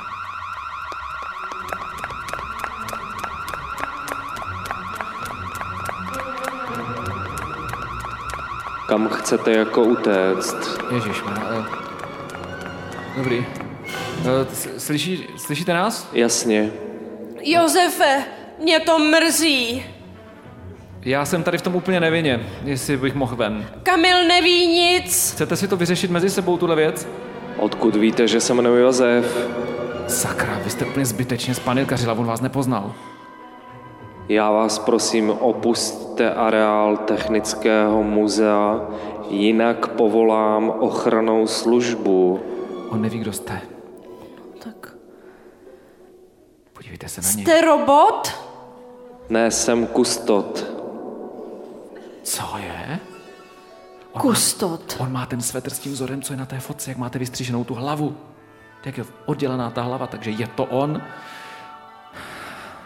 [8.88, 10.56] Kam chcete jako utéct?
[10.94, 11.22] Ježíš,
[13.16, 13.46] Dobrý.
[14.24, 16.08] Eh, Slyší, slyšíte nás?
[16.12, 16.72] Jasně.
[17.42, 18.24] Josefe,
[18.62, 19.84] mě to mrzí.
[21.04, 23.66] Já jsem tady v tom úplně nevinně, jestli bych mohl ven.
[23.82, 25.32] Kamil neví nic.
[25.32, 27.08] Chcete si to vyřešit mezi sebou, tuhle věc?
[27.58, 29.48] Odkud víte, že se jmenuji Josef?
[30.08, 32.92] Sakra, vy jste úplně zbytečně spanilkařila, on vás nepoznal.
[34.28, 38.80] Já vás prosím, opustte areál Technického muzea,
[39.30, 42.40] jinak povolám ochranou službu.
[42.88, 43.60] On neví, kdo jste.
[44.64, 44.94] Tak.
[46.72, 47.44] Podívejte se na něj.
[47.44, 48.41] Jste robot?
[49.28, 50.64] Ne, jsem kustot.
[52.22, 52.98] Co je?
[54.12, 54.96] Kustot.
[54.98, 57.64] On má ten svetr s tím vzorem, co je na té fotce, jak máte vystříženou
[57.64, 58.16] tu hlavu.
[58.84, 61.02] Jak je oddělená ta hlava, takže je to on.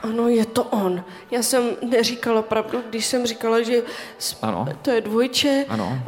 [0.03, 1.05] Ano, je to on.
[1.31, 3.83] Já jsem neříkala pravdu, když jsem říkala, že
[4.18, 4.66] s- Ano.
[4.83, 5.64] to je dvojče.
[5.68, 5.99] Ano.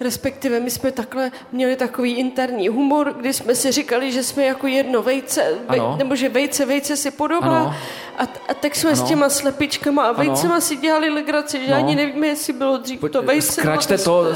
[0.00, 4.66] Respektive my jsme takhle měli takový interní humor, kdy jsme si říkali, že jsme jako
[4.66, 5.94] jedno vejce, vej, Ano.
[5.98, 7.46] nebo že vejce vejce si podobá.
[7.60, 7.74] Ano.
[8.18, 9.08] A, a tak jsme s Ano.
[9.08, 11.76] těma slepičkama a vejcema si dělali legraci, že No.
[11.76, 13.52] ani nevíme, jestli bylo dřív to vejce.
[13.52, 14.26] Zkračte to,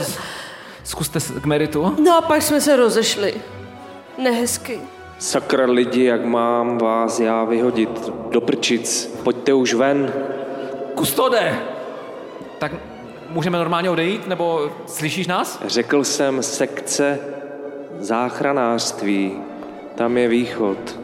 [0.85, 1.97] zkuste s- k meritu.
[2.05, 3.35] No a pak jsme se rozešli.
[4.19, 4.81] Nehezky.
[5.19, 9.07] Sakra lidi, jak mám vás já vyhodit do prčic.
[9.23, 10.13] Pojďte už ven.
[10.95, 11.59] Kustode!
[12.59, 12.73] Tak
[13.35, 15.63] můžeme normálně odejít, nebo slyšíš nás?
[15.67, 17.19] Řekl jsem sekce
[17.99, 19.33] záchranářství.
[19.95, 21.01] Tam je východ.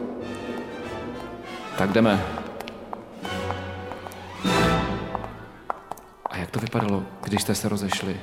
[1.77, 2.25] Tak jdeme.
[6.25, 8.19] A jak to vypadalo, když jste se rozešli?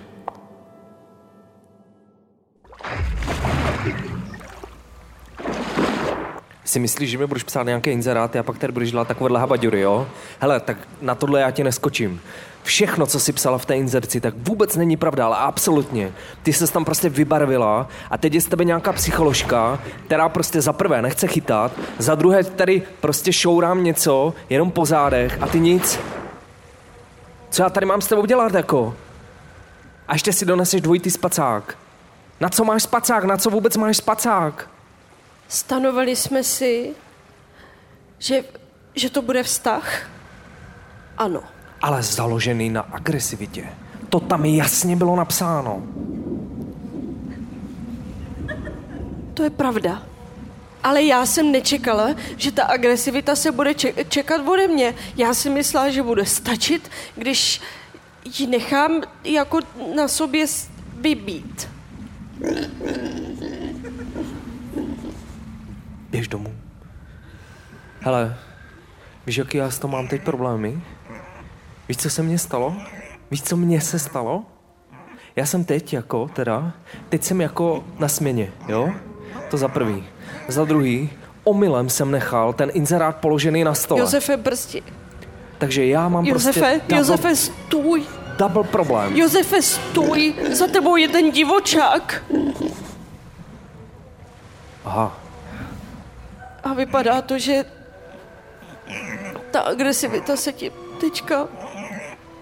[6.64, 9.81] Si myslíš, že mi budeš psát nějaké inzeráty a pak tady budeš dělat takovéhle habaďury,
[9.81, 10.09] jo?
[10.40, 12.21] Hele, tak na tohle já ti neskočím.
[12.68, 16.12] Všechno, co jsi psala v té inzerci, tak vůbec není pravda, ale absolutně.
[16.42, 20.72] Ty ses tam prostě vybarvila a teď je z tebe nějaká psycholožka, která prostě za
[20.72, 26.00] prvé nechce chytat, za druhé tady prostě šourám něco, jenom po zádech a ty nic.
[27.50, 28.94] Co já tady mám s tebou dělat, jako?
[30.09, 31.78] A ještě si doneseš dvojitý spacák.
[32.40, 33.24] Na co máš spacák?
[33.24, 34.70] Na co vůbec máš spacák?
[35.48, 36.94] Stanovali jsme si,
[38.18, 38.44] že,
[38.94, 40.02] že to bude vztah.
[41.18, 41.42] Ano.
[41.83, 43.64] Ale založený na agresivitě.
[44.09, 45.83] To tam jasně bylo napsáno.
[49.35, 50.03] To je pravda.
[50.83, 54.95] Ale já jsem nečekala, že ta agresivita se bude če- čekat ode mě.
[55.17, 57.61] Já si myslela, že bude stačit, když
[58.38, 59.59] ji nechám jako
[59.97, 60.47] na sobě
[61.01, 61.69] vybít.
[66.11, 66.55] Běž domů.
[68.01, 68.37] Hele,
[69.27, 70.83] víš, jaký já s tom mám teď problémy?
[71.88, 72.77] Víš, co se mně stalo?
[73.31, 74.42] Víš, co mně se stalo?
[75.37, 76.72] Já jsem teď jako, teda,
[77.09, 78.90] teď jsem jako na směně, jo?
[79.51, 80.05] To za prvý.
[80.48, 81.11] Za druhý,
[81.44, 84.01] omylem jsem nechal ten inzerát položený na stole.
[84.01, 84.83] Josefe, brzdi.
[85.59, 88.03] Takže já mám Josefe, prostě double, Josefe, stůj.
[88.38, 89.16] double problém.
[89.16, 90.35] Josefe, stůj.
[90.53, 92.24] Za tebou je ten divočák.
[94.85, 95.18] Aha,
[96.64, 97.64] A vypadá to, že
[99.51, 101.48] ta agresivita se ti teďka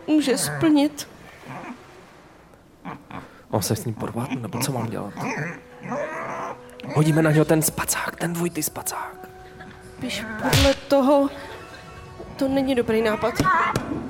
[0.06, 1.08] může splnit.
[3.50, 5.14] mám se s ním porvat, nebo co mám dělat?
[6.94, 9.28] Hodíme na něho ten spacák, ten dvojitý spacák.
[9.98, 11.28] Víš, podle toho
[12.36, 13.34] to není dobrý nápad.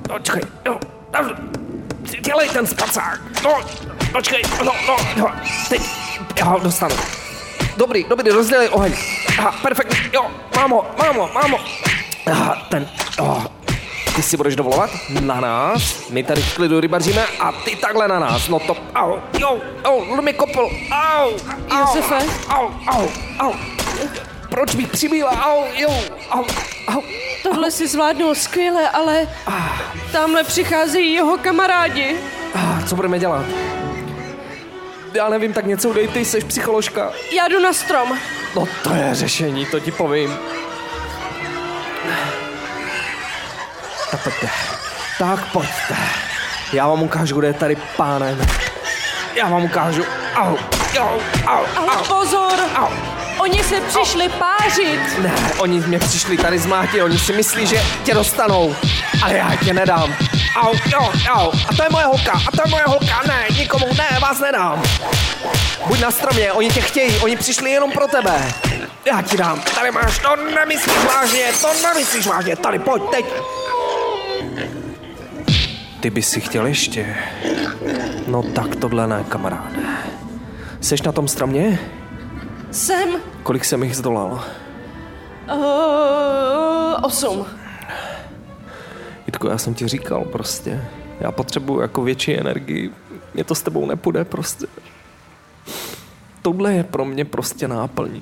[0.09, 0.79] No, čekaj, no,
[1.13, 1.35] no,
[2.21, 3.21] dělej ten spacák.
[3.43, 3.61] No,
[4.13, 5.31] no, čekaj, no, no, no,
[5.69, 5.81] teď,
[6.39, 6.95] já ho dostanu.
[7.77, 8.93] Dobrý, dobrý, rozdělej oheň.
[9.39, 11.59] Aha, perfektní, jo, mám ho, mám ho, mám ho.
[12.31, 12.89] Aha, ten.
[14.17, 14.89] Ty si budeš dovolovat
[15.21, 19.19] na nás, my tady v klidu rybaříme a ty takhle na nás, no to, au,
[19.39, 21.31] jo, au, mi kopl, au,
[21.69, 22.15] au, Josefe?
[22.49, 23.07] au, au,
[23.39, 23.53] au.
[24.49, 25.89] Proč bych přibýla, au, jo,
[26.29, 26.45] au,
[26.87, 27.01] au.
[27.43, 29.27] Tohle si zvládnul skvěle, ale
[30.11, 32.15] tamhle přicházejí jeho kamarádi.
[32.87, 33.45] Co budeme dělat?
[35.13, 37.11] Já nevím, tak něco udej, ty jsi psycholožka.
[37.35, 38.17] Já jdu na strom.
[38.55, 40.37] No to je řešení, to ti povím.
[44.11, 44.49] Tak pojďte.
[45.19, 45.95] Tak pojďte.
[46.73, 48.47] Já vám ukážu, kde je tady pánem.
[49.35, 50.03] Já vám ukážu.
[50.35, 50.57] Au.
[50.99, 52.59] au, au, Ale pozor!
[52.75, 52.89] au.
[53.39, 55.19] Oni se přišli pářit!
[55.19, 58.75] Ne, oni mě přišli tady zmátit, oni si myslí, že tě dostanou.
[59.23, 60.15] Ale já tě nedám.
[60.55, 61.51] Au, au, au.
[61.69, 63.21] A to je moje holka, a to je moje holka.
[63.27, 64.83] Ne, nikomu, ne, vás nedám.
[65.87, 68.53] Buď na stromě, oni tě chtějí, oni přišli jenom pro tebe.
[69.05, 73.25] Já ti dám, tady máš, to nemyslíš vážně, to nemyslíš vážně, tady pojď, teď.
[75.99, 77.15] Ty bys si chtěl ještě?
[78.27, 79.79] No tak tohle ne, kamaráde.
[80.81, 81.79] Seš na tom stromě?
[82.71, 83.09] Jsem
[83.43, 84.43] Kolik jsem jich zdolal?
[85.55, 87.45] uh, osm.
[89.27, 90.85] Jitko, já jsem ti říkal prostě.
[91.19, 92.91] Já potřebuji jako větší energii.
[93.33, 94.67] Mě to s tebou nepůjde prostě.
[96.41, 98.21] Tohle je pro mě prostě náplň.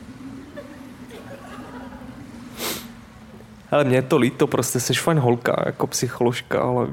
[3.72, 6.88] Ale mě je to líto, prostě jsi fajn holka, jako psycholožka, ale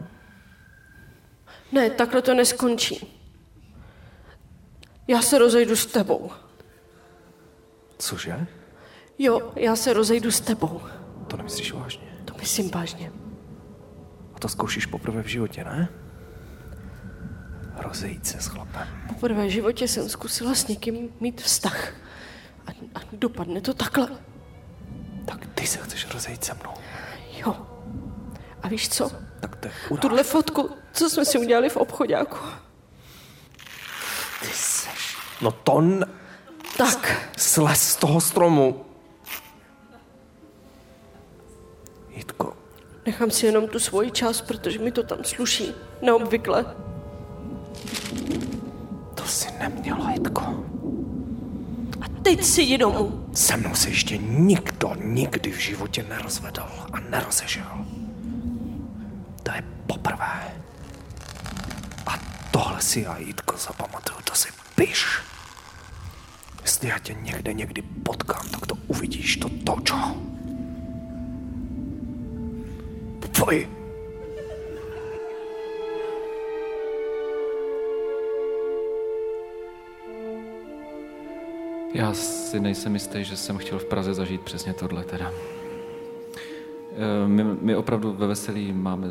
[1.73, 3.19] Ne, takhle to neskončí.
[5.09, 6.31] Já se rozejdu s tebou.
[7.99, 8.47] cože?
[9.19, 10.81] Jo, já se rozejdu s tebou.
[11.27, 12.07] To nemyslíš vážně.
[12.25, 13.13] To myslím vážně.
[14.35, 15.89] A to zkoušíš poprvé v životě, ne?
[17.77, 18.89] Rozejít se s chlapem.
[19.09, 21.93] Poprvé v životě jsem zkusila s někým mít vztah.
[22.67, 24.09] A, a dopadne to takhle.
[25.25, 26.75] Tak ty se chceš rozejít se mnou.
[27.33, 27.67] Jo.
[28.63, 29.11] A víš co?
[29.41, 29.99] Tak to je.
[29.99, 32.39] Tuhle fotku, co jsme si udělali v obchodáku.
[34.41, 35.17] Ty seš...
[35.41, 36.07] No to n...
[36.77, 38.85] Tak, Slez z toho stromu.
[42.11, 42.57] Jitko,
[43.07, 45.75] nechám si jenom tu svoji část, protože mi to tam sluší.
[46.03, 46.77] Neobvykle.
[49.15, 50.43] to si neměla, Jitko.
[52.01, 53.27] A teď si jdi domů.
[53.33, 56.63] Se mnou se ještě nikdo nikdy v životě nerozvedl
[56.93, 57.87] a nerozežil.
[59.43, 60.62] To je poprvé.
[62.53, 65.07] Tohle si já, Jitko, zapamatuju, to si piš.
[66.63, 69.97] Jestli já tě někde někdy potkám, tak to uvidíš, to točo.
[73.33, 73.69] Fuj.
[81.95, 85.33] Já si nejsem jistý, že jsem chtěl v Praze zažít přesně tohle teda.
[86.93, 89.09] Eh, My, my opravdu ve Veselí máme,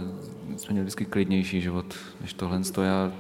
[0.58, 2.60] jsme měli vždycky klidnější život než tohle.
[2.60, 3.12] To já,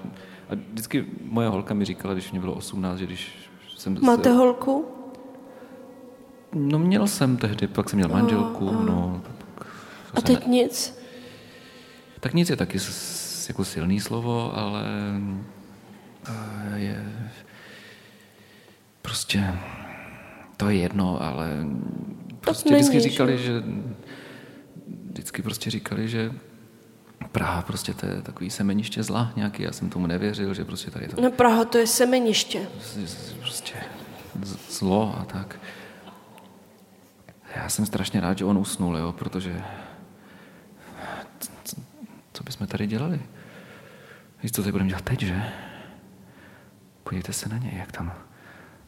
[0.49, 3.97] a vždycky moje holka mi říkala, když mě bylo 18, že když jsem...
[4.01, 4.85] Máte se, holku?
[6.53, 9.21] No měl jsem tehdy, pak jsem měl manželku, no.
[9.57, 9.67] Pak,
[10.13, 11.01] A teď nic?
[12.19, 12.77] tak nic je taky
[13.47, 14.83] jako silný slovo, ale
[16.75, 17.05] je
[19.01, 19.53] prostě
[20.57, 21.65] to je jedno, ale
[22.39, 23.63] prostě vždycky říkali, že
[25.09, 26.31] vždycky prostě říkali, že
[27.31, 31.07] Praha prostě to je takový semeniště zla nějaký, já jsem tomu nevěřil, že prostě tady
[31.07, 32.67] to No Praha, to je semeniště.
[33.39, 33.73] prostě
[34.69, 35.59] zlo a tak.
[37.55, 39.63] Já jsem strašně rád, že on usnul, jo, protože
[42.33, 43.21] co bychom tady dělali?
[44.43, 45.43] Víš, co tady budeme dělat teď, že?
[47.03, 48.13] Podívejte se na něj, jak tam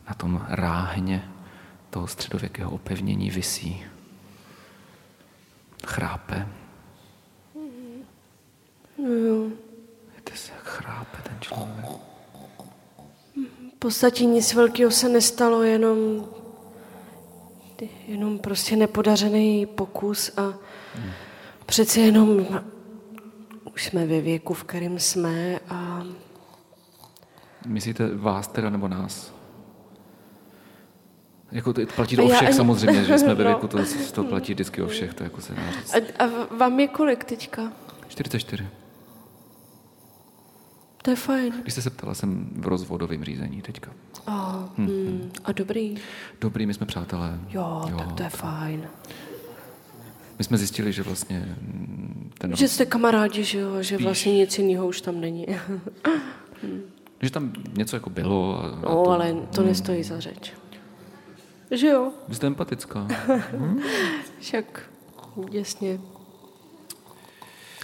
[0.08, 1.30] na tom ráhně
[1.90, 3.84] toho středověkého opevnění visí.
[5.88, 6.48] Chrápe.
[9.04, 11.86] Víte se, jak chrápe ten člověk.
[13.76, 16.26] V podstatě nic velkého se nestalo, jenom,
[18.08, 20.54] jenom prostě nepodařený pokus a
[21.66, 22.46] přece jenom
[23.74, 26.04] už jsme ve věku, v kterém jsme a
[27.68, 29.34] Myslíte vás teda nebo nás?
[31.52, 33.50] Jako to platí to A o všech ani- samozřejmě, že jsme ve No.
[33.50, 33.78] věku, to,
[34.14, 35.96] to platí vždycky o všech, to jako se dá říct.
[35.96, 36.28] A, a
[36.58, 37.74] vám je kolik teďka?
[38.08, 38.68] 44.
[41.04, 41.54] To je fajn.
[41.62, 43.92] Když jste se ptala, jsem v rozvodovém řízení teďka.
[44.28, 45.32] A, hmm.
[45.44, 45.96] a dobrý.
[46.42, 47.40] Dobrý, my jsme přátelé.
[47.50, 48.88] Jo, jo, tak to je fajn.
[50.38, 54.58] My jsme zjistili, že vlastně mm, ten, Že jste kamarádi, že jo, že vlastně nic
[54.58, 55.46] jiného už tam není.
[57.22, 58.64] že tam něco jako bylo.
[58.64, 60.54] A, a No, to, ale to nestojí za řeč.
[61.72, 63.08] Že jo, Vy jste empatická.
[64.40, 64.90] však
[65.52, 66.00] jasně.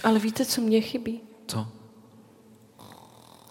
[0.04, 1.20] Ale víte, co mě chybí?
[1.46, 1.79] Co?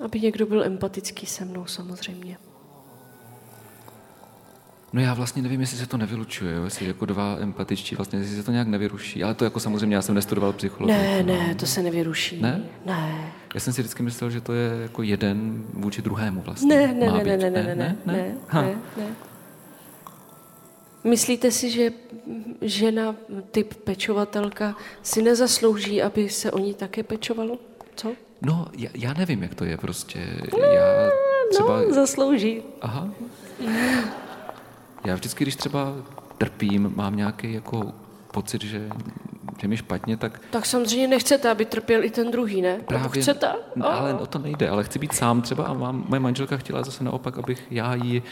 [0.06, 2.38] Aby někdo byl empatický se mnou samozřejmě.
[4.93, 6.64] No já vlastně nevím, jestli se to nevylučuje, jo?
[6.64, 10.02] jestli jako dva empatičtí, vlastně jestli se to nějak nevyruší, ale to jako samozřejmě já
[10.02, 10.97] jsem nestudoval psychologii.
[10.97, 12.41] Ne, ne, to se nevyruší.
[12.41, 12.64] Ne?
[12.86, 13.32] Ne.
[13.54, 16.76] Já jsem si vždycky myslel, že to je jako jeden vůči druhému vlastně.
[16.76, 18.62] Ne, ne, ne, ne, ne, ne, ne, ne, ne, Ha.
[18.62, 19.08] ne, ne.
[21.04, 21.91] Myslíte si, že
[22.62, 23.16] žena,
[23.52, 27.58] typ pečovatelka, si nezaslouží, aby se o ní také pečovalo?
[28.42, 30.20] No, já, já nevím, jak to je prostě.
[30.76, 31.10] Já,
[31.52, 31.82] třeba...
[31.82, 32.62] No, zaslouží.
[32.82, 33.10] Aha.
[35.06, 35.94] Já vždycky, když třeba
[36.38, 37.92] trpím, mám nějaký jako
[38.32, 38.90] pocit, že,
[39.62, 42.74] že mi špatně, tak Tak samozřejmě nechcete, aby trpěl i ten druhý, ne?
[42.74, 43.22] Nebo právě...
[43.22, 43.48] chcete?
[43.76, 46.84] No, Ale o to nejde, ale chci být sám třeba a mám, moje manželka chtěla
[46.84, 48.24] zase naopak, abych já jí,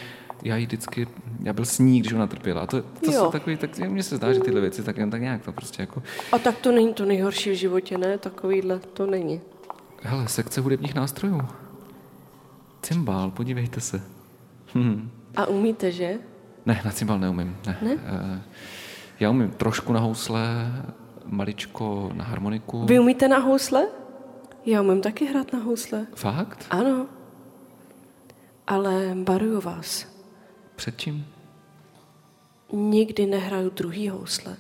[0.44, 1.08] já jí vždycky,
[1.44, 2.62] já byl s ní, když ona trpěla.
[2.62, 3.12] A to, to Jo.
[3.12, 5.82] jsou takový, tak mně se zdá, že tyhle věci tak, jen tak nějak to prostě
[5.84, 8.18] jako, A tak to není to nejhorší v životě, ne?
[8.18, 9.42] Takovýhle to není.
[10.04, 11.42] Hele, sekce hudebních nástrojů.
[12.82, 14.02] Cymbál, podívejte se.
[14.76, 15.10] Hm.
[15.36, 16.20] A umíte, že?
[16.66, 17.58] Ne, na cymbal neumím.
[17.68, 17.78] Ne.
[17.82, 17.92] Ne?
[18.06, 18.42] Eh,
[19.20, 20.72] Já umím trošku na housle,
[21.26, 22.86] maličko na harmoniku.
[22.86, 23.88] Vy umíte na housle?
[24.66, 26.08] Já umím taky hrát na housle.
[26.16, 26.66] Fakt?
[26.70, 27.06] Ano.
[28.68, 30.08] Ale varuju vás.
[30.76, 31.26] Před čím?
[32.74, 34.58] Nikdy nehraju druhý housle.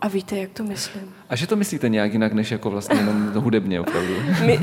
[0.00, 1.14] A víte, jak to myslím?
[1.28, 4.14] A že to myslíte nějak jinak, než jako vlastně jenom hudebně opravdu?
[4.46, 4.58] My,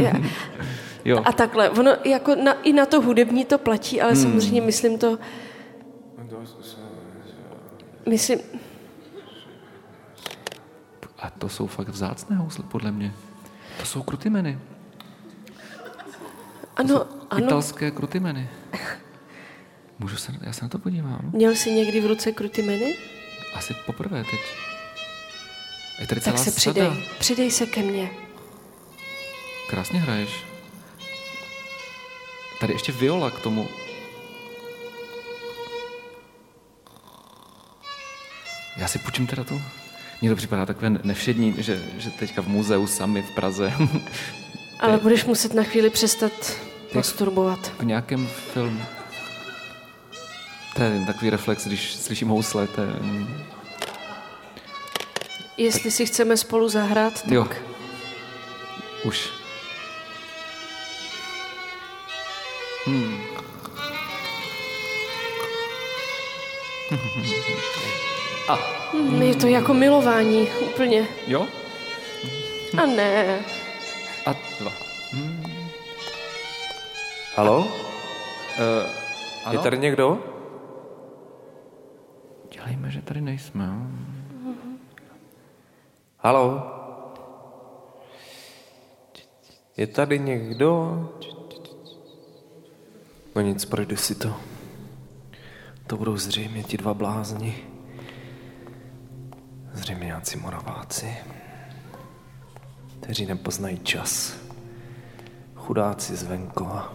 [1.06, 1.22] Jo.
[1.26, 4.22] a takhle, ono jako na, i na to hudební to platí, ale hmm.
[4.22, 5.18] samozřejmě myslím to...
[8.10, 8.40] Myslím,
[11.20, 13.14] A to jsou fakt vzácné housle, podle mě.
[13.80, 14.60] To jsou krutimeny.
[16.76, 18.50] ano, ano, Italské krutimeny.
[20.00, 21.30] Můžu se, já se na to podívám.
[21.34, 22.98] měl jsi někdy v ruce krutimeny?
[23.56, 24.40] Asi poprvé teď.
[26.00, 26.58] Je tady celá Tak se sada.
[26.74, 28.10] přidej, přidej se ke mně.
[29.70, 30.30] Krásně hraješ.
[32.60, 33.68] Tady ještě viola k tomu.
[38.78, 39.62] Já si půjčím teda tu.
[40.22, 43.74] Mně to připadá takové nevšední, že, že teďka v muzeu sami v Praze
[44.80, 46.32] Ale budeš muset na chvíli přestat
[46.94, 47.72] masturbovat.
[47.80, 48.82] v nějakém filmu.
[50.76, 52.68] To je takový reflex, když slyším housle.
[52.68, 52.88] To je,
[55.58, 57.48] Jestli si chceme spolu zahrát, tak jo.
[59.06, 59.30] Už.
[68.94, 71.08] Hm, je to jako milování, úplně.
[71.28, 71.48] Jo?
[72.84, 73.40] A ne.
[74.26, 74.72] A dva.
[77.36, 77.60] Halo?
[77.60, 80.20] Uh, Je tady někdo?
[82.52, 83.66] Dělejme, že tady nejsme.
[83.66, 84.17] jo?
[86.28, 86.64] Halo?
[89.78, 90.70] Je tady někdo?
[93.36, 94.36] No nic, projdu si to.
[95.88, 97.56] To budou zřejmě ti dva blázni.
[99.74, 101.18] Zřejmě nějací moraváci,
[103.00, 104.38] kteří nepoznají čas.
[105.56, 106.94] Chudáci z venkova.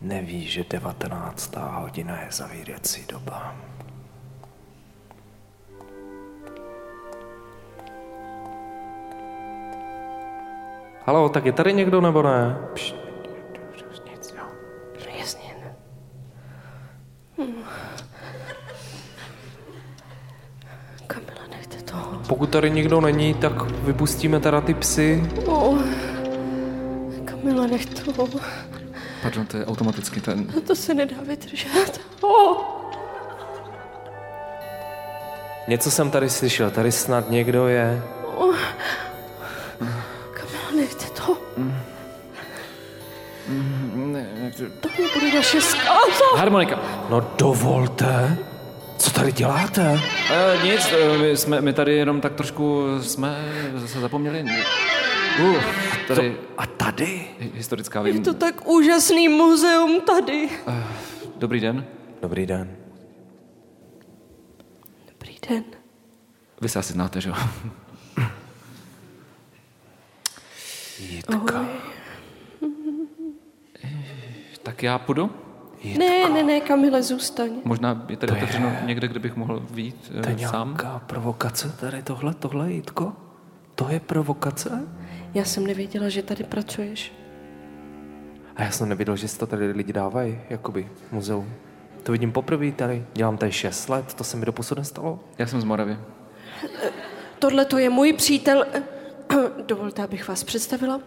[0.00, 1.56] Neví, že 19.
[1.56, 3.56] hodina je zavírací doba.
[11.06, 12.56] Halo, tak je tady někdo nebo ne?
[12.74, 12.94] Pš,
[14.10, 14.44] nic, jo.
[15.06, 15.76] No jasně, ne.
[17.38, 17.62] Hm.
[21.06, 22.20] Kamila, nechte toho.
[22.28, 25.30] Pokud tady nikdo není, tak vypustíme teda ty psy.
[25.46, 25.78] Oh.
[27.24, 28.28] Kamila, nech toho.
[29.22, 30.46] Pardon, to je automaticky ten...
[30.46, 32.00] To se nedá vydržet.
[32.20, 32.56] Oh.
[35.68, 38.02] Něco jsem tady slyšel, tady snad někdo je.
[44.60, 46.24] Ne, Tohle bude naše zkáza.
[46.36, 46.80] Harmonika.
[47.10, 48.38] No dovolte.
[48.98, 50.00] Co tady děláte?
[50.30, 54.44] E, nic, e, my, jsme, my tady jenom tak trošku jsme zase zapomněli.
[55.42, 55.56] Uh,
[56.08, 57.26] tady A tady?
[57.40, 58.22] hi- historická Je vím.
[58.22, 60.48] to tak úžasný muzeum tady.
[61.36, 61.84] Dobrý den.
[62.22, 62.76] Dobrý den.
[65.12, 65.64] Dobrý den.
[66.60, 67.34] Vy se asi znáte, že jo?
[70.98, 71.65] Jitka.
[74.76, 75.30] Tak já půjdu.
[75.98, 77.50] Ne, ne, ne, Kamile, zůstaň.
[77.64, 80.68] Možná je tady otevřeno někde, kde bych mohl být To je sám.
[80.68, 83.12] nějaká provokace tady tohle, tohle, Jitko?
[83.74, 84.88] To je provokace?
[85.34, 87.12] Já jsem nevěděla, že tady pracuješ.
[88.56, 91.52] A já jsem nevěděl, že si to tady lidi dávají, jakoby, muzeum.
[92.02, 93.04] To vidím poprvé tady.
[93.14, 95.20] Dělám tady 6 let, to se mi doposud nestalo.
[95.38, 95.96] Já jsem z Moravy.
[97.38, 98.66] Tohle to je můj přítel.
[99.66, 101.00] Dovolte, abych vás představila.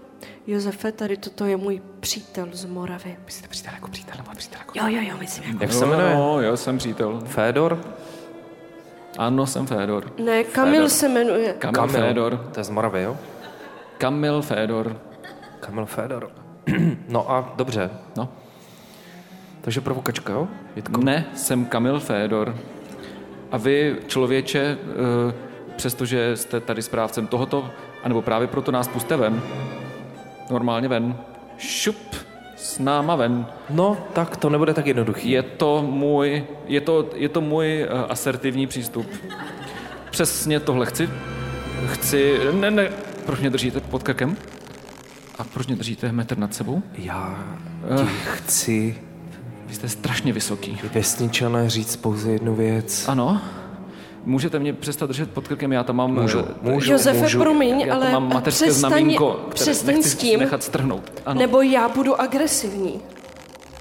[0.47, 3.17] Josefe, tady toto je můj přítel z Moravy.
[3.25, 4.73] Myslíte přítel jako přítel nebo přítel jako...
[4.79, 5.63] Jo, jo, jo, myslím jako...
[5.63, 6.15] Jak se jmenuje?
[6.15, 7.21] No, jo, jsem přítel.
[7.25, 7.79] Fédor?
[9.17, 10.13] Ano, jsem Fédor.
[10.23, 10.89] Ne, Kamil Fédor.
[10.89, 11.53] se jmenuje.
[11.53, 12.37] Kamil, Fédor.
[12.53, 13.17] To je z Moravy, jo?
[13.97, 15.01] Kamil Fédor.
[15.59, 16.31] Kamil Fédor.
[17.09, 17.89] no a dobře.
[18.17, 18.29] No.
[19.61, 20.47] Takže provokačka, jo?
[20.75, 21.01] Jitko?
[21.01, 22.55] Ne, jsem Kamil Fédor.
[23.51, 24.77] A vy, člověče,
[25.29, 25.33] eh,
[25.75, 27.69] přestože jste tady správcem tohoto,
[28.03, 29.41] anebo právě proto nás puste ven,
[30.49, 31.17] normálně ven.
[31.57, 32.15] Šup,
[32.55, 33.47] s náma ven.
[33.69, 35.31] No, tak to nebude tak jednoduchý.
[35.31, 39.07] Je to můj, je to, je to můj uh, asertivní přístup.
[40.11, 41.09] Přesně tohle chci.
[41.87, 42.89] Chci, ne, ne,
[43.25, 44.37] proč mě držíte pod krkem?
[45.37, 46.83] A proč mě držíte metr nad sebou?
[46.97, 47.45] Já
[47.97, 48.97] ti chci
[49.67, 50.79] Vy jste strašně vysoký.
[50.93, 53.07] vesničané říct pouze jednu věc.
[53.07, 53.41] Ano.
[54.29, 56.13] Můžete mě přestat držet pod krkem, já tam mám...
[56.13, 57.39] Můžu, eh, můžu, Josefe, můžu.
[57.39, 61.11] promiň, Já tam ale mám mateřské přestaň, znamínko, které přestaň s tím, nechat strhnout.
[61.25, 61.39] Ano.
[61.39, 63.01] nebo já budu agresivní.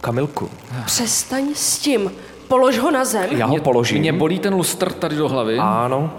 [0.01, 0.51] Kamilku,
[0.87, 2.13] Přestaň s tím.
[2.49, 3.27] Polož ho na zem.
[3.31, 4.01] já ho Mě- položím.
[4.01, 5.59] Mě bolí ten lustr tady do hlavy.
[5.59, 6.11] Ano.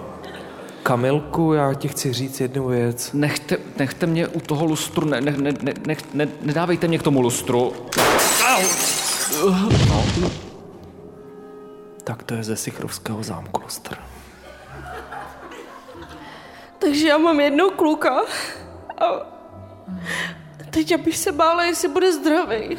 [0.83, 3.09] Kamilku, já ti chci říct jednu věc.
[3.13, 7.03] Nechte, nechte mě u toho lustru, ne, ne, ne, ne, ne, ne, nedávejte mě k
[7.03, 7.73] tomu lustru.
[12.03, 13.95] Tak to je ze Sichrovského zámku, lustr.
[16.79, 18.21] Takže já mám jednoho kluka.
[18.97, 19.05] A
[20.69, 22.77] teď abych se bála, jestli bude zdravý.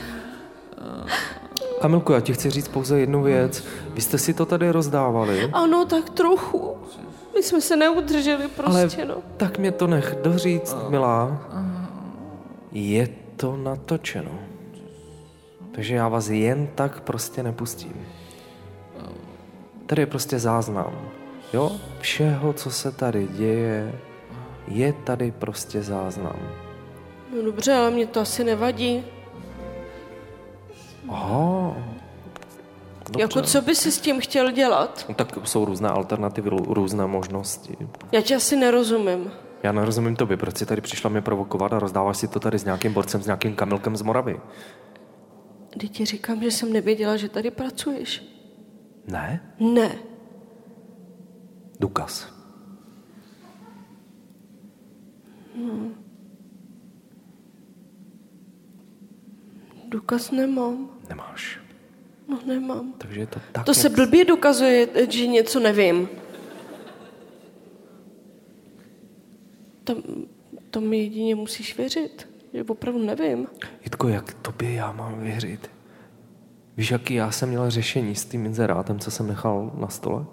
[1.81, 3.65] Kamilku, já ti chci říct pouze jednu věc.
[3.95, 6.77] Vy jste si to tady rozdávali, Ano, tak trochu.
[7.35, 8.49] My jsme se neudrželi ale
[8.83, 9.15] prostě, no.
[9.37, 11.39] tak mě to nech doříct, milá.
[12.73, 14.31] Je to natočeno.
[15.73, 18.07] Takže já vás jen tak prostě nepustím.
[19.87, 21.10] Tady je prostě záznam.
[21.53, 21.73] Jo?
[22.01, 24.01] Všeho, co se tady děje,
[24.69, 26.37] je tady prostě záznam.
[27.37, 29.05] No dobře, ale mě to asi nevadí.
[31.09, 31.77] Aha.
[33.07, 33.21] Dobře.
[33.21, 35.05] Jako co by si s tím chtěl dělat?
[35.09, 37.77] No, tak jsou různé alternativy, rů- různé možnosti.
[38.13, 39.31] Já ti asi nerozumím.
[39.63, 42.65] Já nerozumím tobě, proč jsi tady přišla mě provokovat a rozdáváš si to tady s
[42.65, 44.41] nějakým borcem, s nějakým kamilkem z Moravy.
[45.81, 48.25] Teď ti říkám, že jsem nevěděla, že tady pracuješ.
[49.07, 49.55] Ne?
[49.61, 49.91] Ne.
[51.81, 52.33] Důkaz.
[59.89, 60.89] Důkaz nemám.
[61.09, 61.61] Nemáš.
[62.29, 62.93] No nemám.
[62.99, 66.09] Takže je to tak, To se jak- blbě dokazuje, že něco nevím.
[69.85, 69.97] Tam,
[70.71, 73.47] tam mi jedině musíš věřit, že opravdu nevím.
[73.85, 75.71] Jitko, jak tobě já mám věřit?
[76.77, 80.25] Víš, jaký já jsem měl řešení s tím inzerátem, co jsem nechal na stole?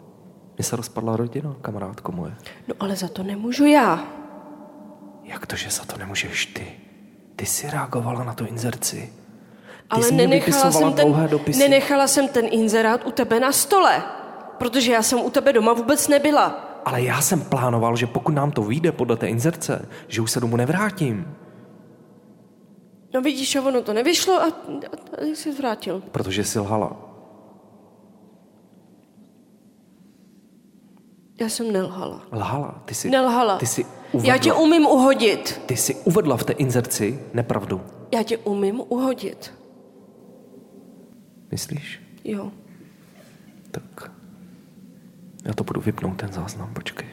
[0.58, 2.36] Mně se rozpadla rodina, kamarádko moje.
[2.68, 4.08] No ale za to nemůžu já.
[5.24, 6.68] Jak to, že za to nemůžeš ty?
[7.36, 8.96] Ty jsi reagovala na tu inzerci.
[8.96, 11.60] Ty Ale nenechala jsem, ten, dopisy.
[11.60, 14.04] nenechala jsem ten inzerát u tebe na stole.
[14.58, 16.48] Protože já jsem u tebe doma vůbec nebyla.
[16.86, 20.40] Ale já jsem plánoval, že pokud nám to vyjde podle té inzerce, že už se
[20.40, 21.36] domů nevrátím.
[23.14, 24.50] No vidíš, ono to nevyšlo a, a,
[25.22, 26.04] a jsi zvrátil.
[26.12, 27.07] Protože jsi lhala.
[31.40, 32.22] Já jsem nelhala.
[32.32, 32.82] Lhala.
[32.86, 33.58] Ty jsi, Nelhala.
[33.58, 35.62] Ty jsi uvedla, Já tě umím uhodit.
[35.66, 37.82] ty jsi uvedla v té inzerci nepravdu.
[38.14, 39.54] Já tě umím uhodit.
[41.52, 42.02] Myslíš?
[42.24, 42.52] Jo.
[43.72, 44.12] Tak
[45.46, 47.08] já to budu vypnout ten záznam, počkej.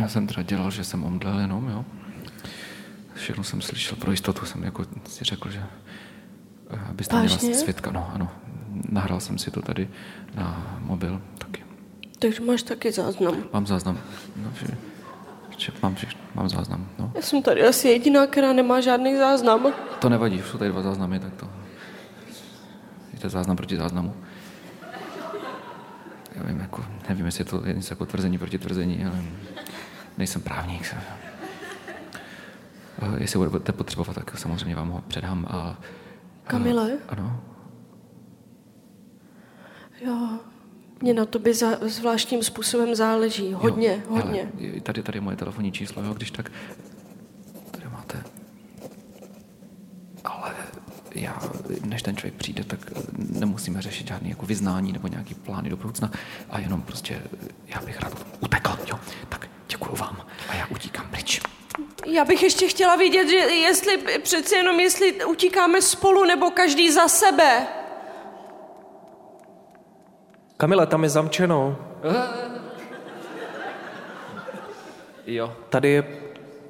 [0.00, 1.84] Já jsem teda dělal, že jsem omdlel jenom, jo.
[3.14, 5.62] Všechno jsem slyšel, pro jistotu jsem jako si řekl, že
[6.70, 7.48] eh, abyste Vážně?
[7.48, 7.90] měla svědka.
[7.92, 8.30] No, ano.
[8.88, 9.88] Nahrál jsem si to tady
[10.34, 11.64] na mobil taky.
[12.18, 13.36] Takže máš taky záznam.
[13.52, 13.98] Mám záznam.
[14.36, 14.66] No, že,
[15.58, 16.88] že mám, všechno, mám záznam.
[16.98, 17.12] No.
[17.14, 19.72] Já jsem tady asi jediná, která nemá žádný záznam.
[19.98, 21.48] To nevadí, jsou tady dva záznamy, tak to...
[23.12, 24.14] Je to záznam proti záznamu.
[26.34, 29.22] Já vím, jako, nevím, jestli je to něco jako tvrzení proti tvrzení, ale
[30.18, 30.94] nejsem právník.
[33.02, 35.46] Eh, Jestli budete potřebovat, tak samozřejmě vám ho předám.
[35.50, 35.76] A,
[36.46, 36.98] Kamile?
[37.08, 37.40] ano,
[40.00, 40.38] Jo.
[41.02, 43.52] Mě na tobě za, zvláštním způsobem záleží.
[43.52, 44.50] Hodně, jo, hodně.
[44.60, 46.52] Hele, tady, tady je moje telefonní číslo, jo, když tak...
[47.70, 48.22] Tady máte.
[50.24, 50.54] Ale
[51.14, 51.42] já,
[51.84, 52.80] než ten člověk přijde, tak
[53.18, 56.10] nemusíme řešit žádný jako vyznání nebo nějaký plány do budoucna
[56.50, 57.22] a jenom prostě
[57.66, 58.98] já bych rád utekl, jo.
[59.28, 61.40] Tak děkuju vám a já utíkám pryč.
[62.06, 67.08] Já bych ještě chtěla vidět, že jestli přeci jenom jestli utíkáme spolu nebo každý za
[67.08, 67.66] sebe.
[70.56, 71.76] Kamile, tam je zamčeno.
[75.26, 75.52] Jo.
[75.68, 76.04] Tady je,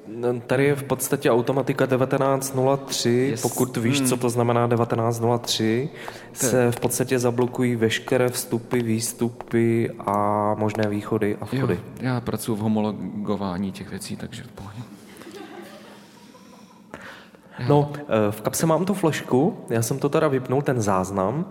[0.07, 3.09] no, tady je v podstatě automatika 1903.
[3.09, 3.41] Yes.
[3.41, 5.89] Pokud víš, co to znamená 1903,
[6.33, 11.79] se v podstatě zablokují veškeré vstupy, výstupy a možné východy a Jo, vchody.
[12.01, 14.96] já pracuji v homologování těch věcí, takže v pohodě.
[17.67, 21.45] No, eh, v kapse mám tu flešku, já jsem to teda vypnul, ten záznam,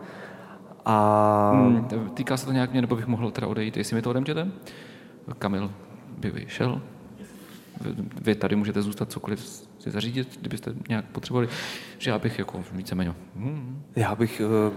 [0.88, 4.10] A Hmm, týká se to nějak mě, nebo bych mohl teda odejít, jestli mi to
[4.10, 4.48] odemčete?
[5.38, 5.70] Kamil
[6.18, 6.82] by vyšel.
[8.22, 9.40] Vy- tady můžete zůstat cokoliv
[9.78, 11.48] si zařídit, kdybyste nějak potřebovali,
[11.98, 13.14] že já bych jako víceméně.
[13.36, 14.40] Hmm, já bych...
[14.40, 14.72] eh,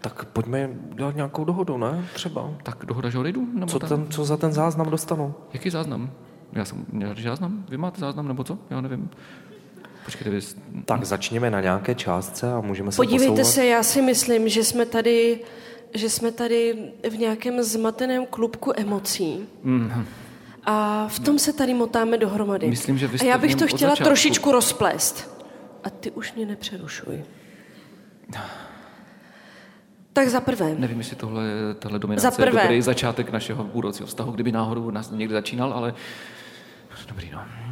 [0.00, 2.04] Tak pojďme dělat nějakou dohodu, ne?
[2.14, 2.50] Třeba.
[2.62, 3.46] tak dohoda, že odejdu?
[3.54, 5.34] Nebo Co, ten, co za ten záznam dostanu?
[5.52, 6.10] Jaký záznam?
[6.52, 7.64] Já jsem měl záznam?
[7.70, 8.58] Vy máte záznam nebo co?
[8.70, 9.10] Já nevím.
[10.06, 10.40] Počkejte, vy...
[10.84, 13.46] Tak začněme na nějaké částce a můžeme se Podívejte posouvat.
[13.54, 15.40] se, já si myslím, že jsme tady,
[15.94, 16.78] že jsme tady
[17.10, 19.46] v nějakém zmateném klubku emocí.
[20.64, 22.68] A v tom se tady motáme dohromady.
[22.68, 24.04] Myslím, že A já bych to chtěla začátku.
[24.04, 25.44] trošičku rozplést.
[25.84, 27.24] A ty už mě nepřerušuj.
[30.12, 31.44] Tak za prvé, Nevím, jestli tohle,
[31.78, 32.60] tahle dominace Za prvé.
[32.60, 35.94] je dobrý začátek našeho budoucího vztahu, kdyby náhodou nás někdy začínal, ale
[37.08, 37.65] dobrý, no.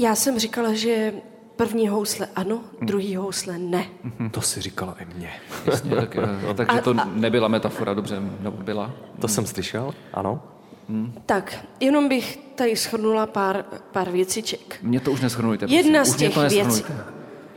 [0.00, 1.12] Já jsem říkala, že
[1.56, 3.84] první housle ano, druhý housle ne.
[4.30, 5.30] To si říkala i mě.
[5.66, 8.90] Jasně, tak, eh, takže to nebyla metafora, dobře, nebo byla.
[9.20, 10.42] To jsem slyšel, ano.
[11.26, 14.76] Tak, jenom bych tady schrnula pár, pár věciček.
[14.82, 16.12] Mě to už neschrnujte, Jedna prosím.
[16.12, 16.84] z už těch to věcí-.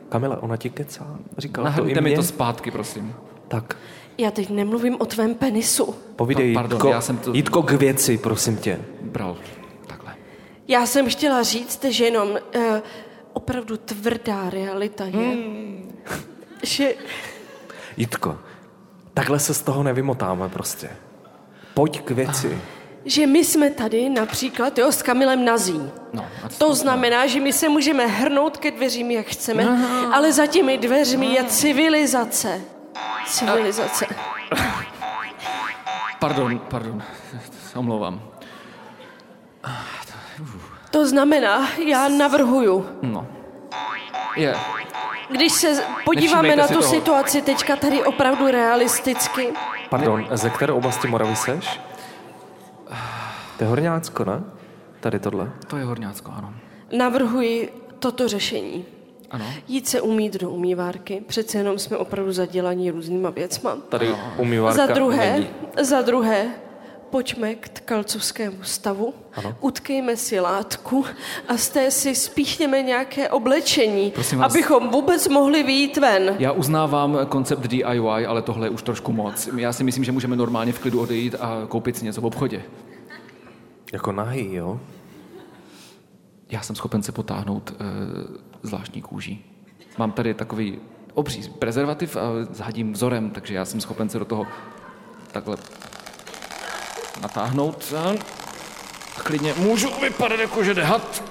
[0.10, 1.20] Kamile, ona ti kecá.
[1.38, 2.02] Říkala to i mě.
[2.02, 3.14] mi to zpátky, prosím.
[3.48, 3.78] Tak,
[4.18, 5.96] Já teď nemluvím o tvém penisu.
[6.16, 8.80] povídej, Pa- pardon, Jitko, já jsem to- Jitko k věci, prosím tě.
[9.02, 9.38] Bral.
[10.72, 12.64] Já jsem chtěla říct, že jenom uh,
[13.34, 16.00] opravdu tvrdá realita je, Hmm.
[16.64, 16.94] že
[17.98, 18.38] Jitko,
[19.14, 20.90] takhle se z toho nevymotáme prostě.
[21.74, 22.62] Pojď k věci.
[23.06, 25.82] že my jsme tady například jo, s Kamilem nazí.
[26.14, 26.26] No,
[26.58, 29.64] To znamená, že my se můžeme hrnout ke dveřím, jak chceme,
[30.14, 32.62] ale za těmi dveřmi je civilizace.
[33.28, 34.06] Civilizace.
[36.20, 37.04] Pardon, pardon,
[37.76, 38.31] omlouvám.
[40.92, 43.28] To znamená, já navrhuju, No.
[44.36, 44.56] Je,
[45.30, 46.92] když se podíváme Nevšímejte na si tu toho.
[46.94, 49.54] situaci teďka tady opravdu realisticky,
[49.90, 51.80] Pardon, ze které oblasti Moravy seš?
[53.58, 54.44] To je Horňácko, ne?
[55.00, 55.52] Tady tohle.
[55.68, 56.54] to je Horňácko, ano.
[56.98, 58.86] navrhuji toto řešení.
[59.32, 59.46] Ano.
[59.68, 63.76] Jít se umít do umývárky, přece jenom jsme opravdu zadělaní různýma věcma.
[63.90, 65.48] Tady umývárka Za druhé, není.
[65.82, 66.46] za druhé,
[67.12, 69.56] pojďme k tkalcovskému stavu, Ano.
[69.62, 71.06] utkejme si látku
[71.48, 74.52] a z té si spíchněme nějaké oblečení, Prosím vás.
[74.52, 76.36] abychom vůbec mohli vyjít ven.
[76.40, 79.50] Já uznávám koncept DIY, ale tohle je už trošku moc.
[79.58, 82.64] Já si myslím, že můžeme normálně v klidu odejít a koupit si něco v obchodě.
[83.94, 84.80] Jako nahý, jo?
[86.50, 87.76] Já jsem schopen se potáhnout e,
[88.64, 89.46] zvláštní kůží.
[89.98, 90.80] Mám tady takový
[91.14, 94.48] obří prezervativ a zhadím vzorem, takže já jsem schopen se do toho
[95.32, 95.58] takhle
[97.22, 97.94] natáhnout.
[97.98, 98.10] A
[99.18, 101.24] a klidně můžu vypadat jako, že jde had.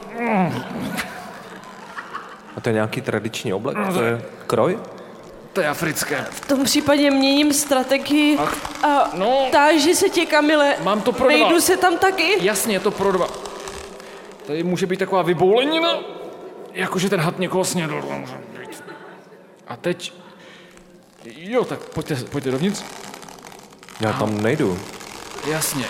[2.56, 3.76] A to je nějaký tradiční oblek?
[3.94, 4.78] To je kroj?
[5.52, 6.26] To je africké.
[6.30, 8.38] V tom případě měním strategii
[8.82, 9.48] a no.
[9.52, 11.38] táži se tě, Kamile, Mám to pro dva.
[11.38, 12.36] vejdu se tam taky.
[12.40, 13.26] Jasně, je to pro dva.
[14.46, 15.98] Tady může být taková vyboulenina,
[16.72, 18.02] jakože ten had někoho snědl.
[18.58, 18.84] být.
[19.68, 20.12] A teď...
[21.24, 22.82] Jo, tak pojďte, pojďte dovnitř.
[24.00, 24.78] Já tam nejdu.
[25.48, 25.84] Jasně.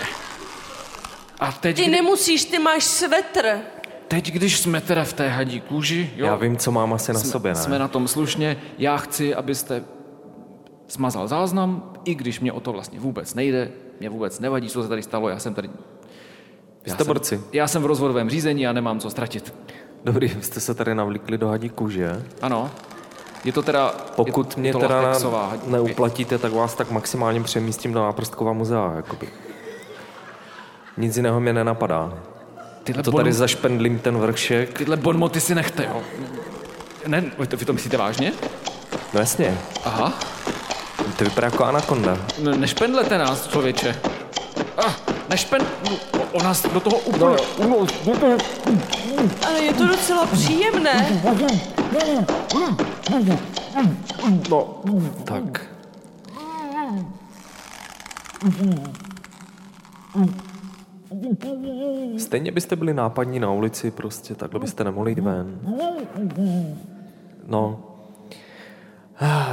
[1.39, 3.57] A teď, Ty kdy, nemusíš, ty máš svetr.
[4.07, 7.19] teď když jsme teda v té hadí kůži, jo, Já vím, co mám asi na
[7.19, 7.55] sobě, ne?
[7.55, 9.83] jsme na tom slušně, já chci, abyste
[10.87, 14.89] smazal záznam, i když mě o to vlastně vůbec nejde, mě vůbec nevadí, co se
[14.89, 15.69] tady stalo, já jsem tady...
[16.85, 17.41] Já Jste jsem, borci.
[17.53, 19.53] já jsem v rozvodovém řízení a nemám co ztratit.
[20.03, 22.25] Dobrý, vy jste se tady navlíkli do hadí kůže.
[22.41, 22.71] Ano.
[23.43, 23.93] Je to teda...
[24.15, 28.53] Pokud je, mě je to teda latexová neuplatíte, tak vás tak maximálně přemístím do náprstková
[28.53, 28.93] muzea.
[28.95, 29.29] Jakoby.
[30.97, 32.13] Nic jiného mě nenapadá.
[32.83, 34.77] Tyhle, To bon, tady zašpendlím ten vršek.
[34.77, 36.01] tyhle bonmoty si nechte, jo.
[37.07, 38.33] Ne, vy to, vy to myslíte vážně?
[39.13, 40.13] No jasně, Aha.
[41.17, 42.17] to vypadá jako anakonda.
[42.39, 43.99] Ne, nešpendlete nás, člověče.
[44.77, 44.91] Ah,
[45.29, 45.67] nešpend...
[46.13, 47.35] O, o nás do toho úplně...
[47.69, 47.87] No.
[49.47, 51.21] Ale je to docela příjemné.
[54.49, 54.81] No,
[55.23, 55.67] tak.
[62.17, 65.59] Stejně byste byli nápadní na ulici, prostě takhle byste nemohli jít ven.
[67.47, 67.79] No.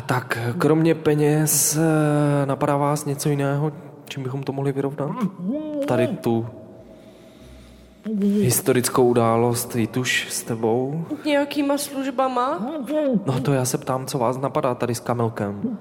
[0.07, 3.73] Tak, kromě peněz, eh, napadá vás něco jiného,
[4.09, 5.11] čím bychom to mohli vyrovnat?
[5.87, 6.47] Tady tu
[8.43, 11.05] historickou událost Jituš s tebou.
[11.25, 12.67] Nějakýma službama.
[13.27, 15.79] No to já se ptám, co vás napadá tady s Kamilkem.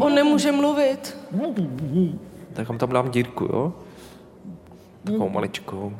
[0.00, 1.18] On nemůže mluvit.
[2.52, 3.72] Tak vám tam dám dírku, jo?
[5.04, 5.92] Takovou maličkou.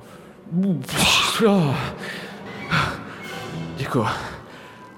[3.77, 4.07] Děkuji.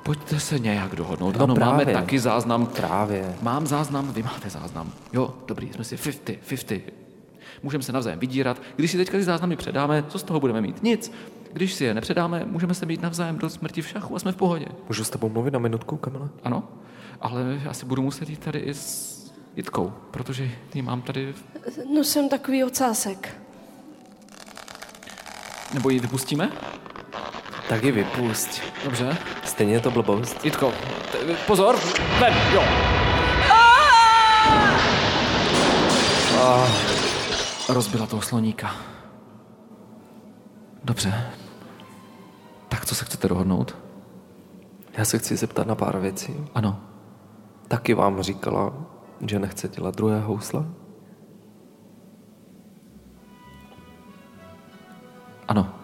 [0.03, 1.37] Pojďte se nějak dohodnout.
[1.37, 1.95] No ano, máme právě.
[1.95, 2.67] taky záznam.
[2.67, 3.37] Právě.
[3.43, 4.93] Mám záznam, vy máte záznam.
[5.13, 7.06] Jo, dobrý, jsme si 50, 50.
[7.67, 8.63] Můžeme se navzájem vydírat.
[8.77, 10.83] Když si teďka ty záznamy předáme, co z toho budeme mít?
[10.83, 11.13] Nic.
[11.53, 14.37] Když si je nepředáme, můžeme se mít navzájem do smrti v šachu a jsme v
[14.37, 14.67] pohodě.
[14.89, 16.29] Můžu s tebou mluvit na minutku, Kamile?
[16.45, 16.63] Ano,
[17.21, 19.17] ale já si budu muset jít tady i s
[19.57, 21.35] Jitkou, protože ji mám tady,
[21.95, 23.37] No jsem takový ocásek.
[25.75, 26.53] nebo ji vypustíme?
[27.69, 28.61] Tak ji vypust.
[28.85, 29.17] Dobře.
[29.45, 30.45] Stejně je to blbost.
[30.45, 30.73] Jitko,
[31.13, 31.77] t- pozor,
[32.21, 32.63] ven, jo.
[37.69, 38.77] Rozbila toho sloníka.
[40.85, 41.31] Dobře.
[42.69, 43.77] Tak co se chcete dohodnout?
[44.99, 46.47] Já se chci zeptat na pár věcí.
[46.55, 46.81] Ano.
[47.69, 48.75] Taky vám říkala,
[49.27, 50.65] že nechce dělat druhé housle?
[55.49, 55.75] Ano.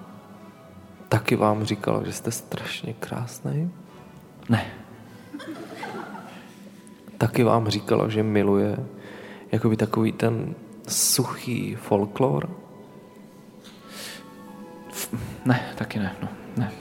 [1.08, 3.70] Taky vám říkala, že jste strašně krásný?
[4.48, 4.66] Ne.
[7.18, 8.86] Taky vám říkala, že miluje
[9.52, 10.54] jakoby takový ten
[10.88, 12.50] suchý folklor?
[15.44, 16.72] Ne, taky ne, no, ne.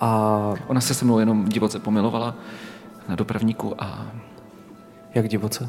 [0.00, 0.08] A
[0.66, 2.34] Ona se se mnou jenom divoce pomilovala
[3.08, 4.06] na dopravníku a
[5.14, 5.68] jak divoce?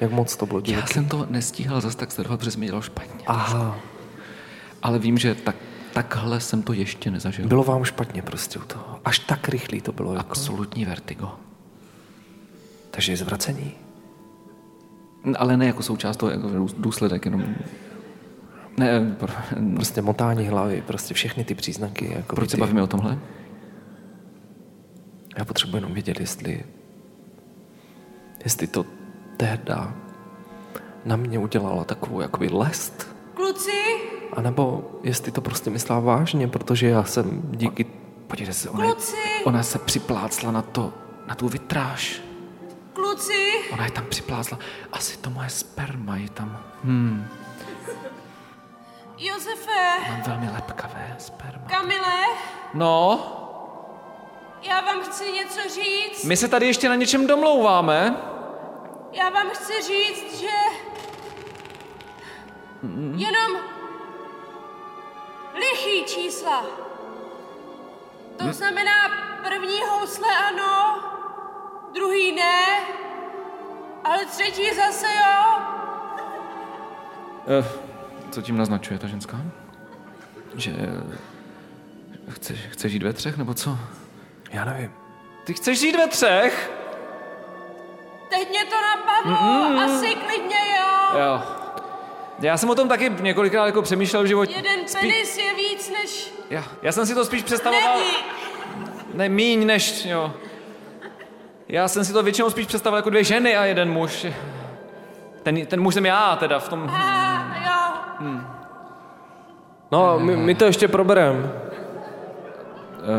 [0.00, 0.94] Jak moc to bylo já divoké?
[0.94, 3.24] jsem to nestíhal zase tak sledovat, protože mi dělalo špatně.
[3.26, 3.76] Aha,
[4.82, 5.56] Ale vím, že tak,
[5.92, 7.48] takhle jsem to ještě nezažil.
[7.48, 9.00] bylo vám špatně prostě u toho.
[9.04, 10.14] Až tak rychlý to bylo.
[10.14, 10.30] Jako.
[10.30, 11.34] Absolutní vertigo.
[12.90, 13.72] Takže je zvracení.
[15.38, 16.48] Ale ne jako součást toho, jako
[16.78, 17.44] důsledek, jenom...
[18.78, 19.32] Ne, pro,
[19.74, 22.12] Prostě motání hlavy, prostě všechny ty příznaky.
[22.16, 23.18] Jako proč se ty, bavíme o tomhle?
[25.38, 26.64] Já potřebuji jenom vědět, jestli,
[28.44, 28.84] jestli to
[29.36, 29.94] tehda
[31.04, 33.70] na mě udělala takovou jakoby lest, Kluci,
[34.32, 37.86] anebo jestli to prostě myslela vážně, protože já jsem díky...
[38.26, 40.92] Podívejte se, ona, kluci, ona se připlácla na to,
[41.28, 42.22] na tu vitráž.
[43.02, 43.52] Kluci.
[43.72, 44.58] Ona je tam připlázla.
[44.92, 46.64] Asi to moje sperma je tam.
[46.84, 47.28] Hmm,
[49.18, 51.64] Josefe, mám velmi lepkavé sperma.
[51.68, 52.24] Kamile,
[52.74, 53.20] No,
[54.62, 56.24] já vám chci něco říct.
[56.24, 58.16] my se tady ještě na něčem domlouváme.
[59.12, 60.56] Já vám chci říct, že
[63.16, 63.60] jenom
[65.54, 66.64] lichý čísla.
[68.36, 68.92] To znamená
[69.48, 71.02] první housle ano,
[71.94, 72.64] druhý ne,
[74.04, 75.58] ale třetí zase jo.
[77.60, 77.64] Eh,
[78.30, 79.36] co tím naznačuje ta ženská?
[80.54, 80.72] Že
[82.30, 83.78] chce, chce žít ve třech, nebo co?
[84.50, 84.92] Já nevím.
[85.44, 86.70] Ty chceš žít ve třech?
[88.30, 91.18] Teď mě to napadlo, asi klidně jo.
[91.20, 91.42] Jo.
[92.40, 94.54] Já jsem o tom taky několikrát jako přemýšlel v životě.
[94.56, 96.32] Jeden Spí- penis je víc než...
[96.50, 97.98] Já, já jsem si to spíš představoval...
[97.98, 98.10] Není.
[99.14, 100.34] Ne, míň než, jo.
[101.68, 104.26] Já jsem si to většinou spíš představoval jako dvě ženy a jeden muž.
[105.42, 106.90] Ten, ten muž jsem já teda v tom...
[107.64, 108.40] Jo.
[109.90, 111.52] No, my, my to ještě probereme.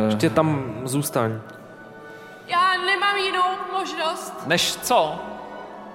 [0.06, 1.40] Ještě tam zůstaň.
[2.48, 3.44] Já nemám jinou
[3.74, 5.16] možnost, Než co?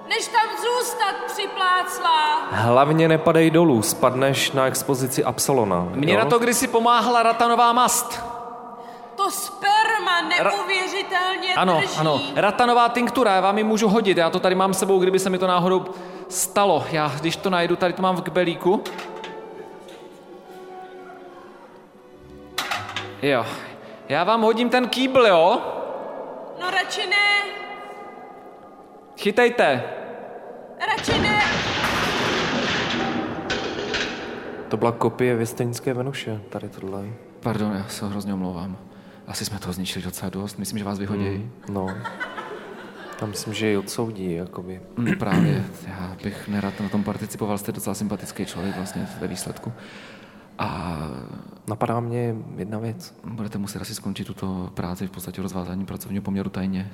[0.09, 2.47] než tam zůstat připlácla.
[2.51, 5.87] Hlavně nepadej dolů, spadneš na expozici Absalona.
[5.91, 6.19] Mně jo?
[6.19, 8.23] na to kdysi pomáhala ratanová mast.
[9.15, 9.31] To
[10.05, 10.21] sperma
[10.53, 11.97] neuvěřitelně Ano, drží.
[11.97, 12.21] ano.
[12.35, 14.17] Ratanová tinktura, já vám ji můžu hodit.
[14.17, 15.85] Já to tady mám s sebou, kdyby se mi to náhodou
[16.29, 16.85] stalo.
[16.91, 18.83] Já, když to najdu, tady to mám v kbelíku.
[23.21, 23.45] Jo.
[24.09, 25.61] Já vám hodím ten kýbl, jo?
[26.61, 27.51] No radši ne,
[29.17, 29.83] Chytejte.
[30.87, 31.41] radši ne.
[34.69, 37.03] To byla kopie věstenické Venuše, tady tohle.
[37.39, 38.77] Pardon, já se hrozně omlouvám.
[39.27, 40.57] Asi jsme toho zničili docela dost.
[40.57, 41.51] Myslím, že vás vyhodí.
[41.69, 41.87] No.
[43.19, 44.81] Tam myslím, že ji odsoudí, jakoby.
[44.97, 45.15] Mm.
[45.15, 47.57] Právě, já bych nerad na tom participoval.
[47.57, 49.73] Jste docela sympatický člověk vlastně ve výsledku.
[50.59, 50.97] A
[51.67, 53.15] Napadá mě jedna věc.
[53.23, 56.91] budete muset asi skončit tuto práci v podstatě rozvázání pracovního poměru tajně.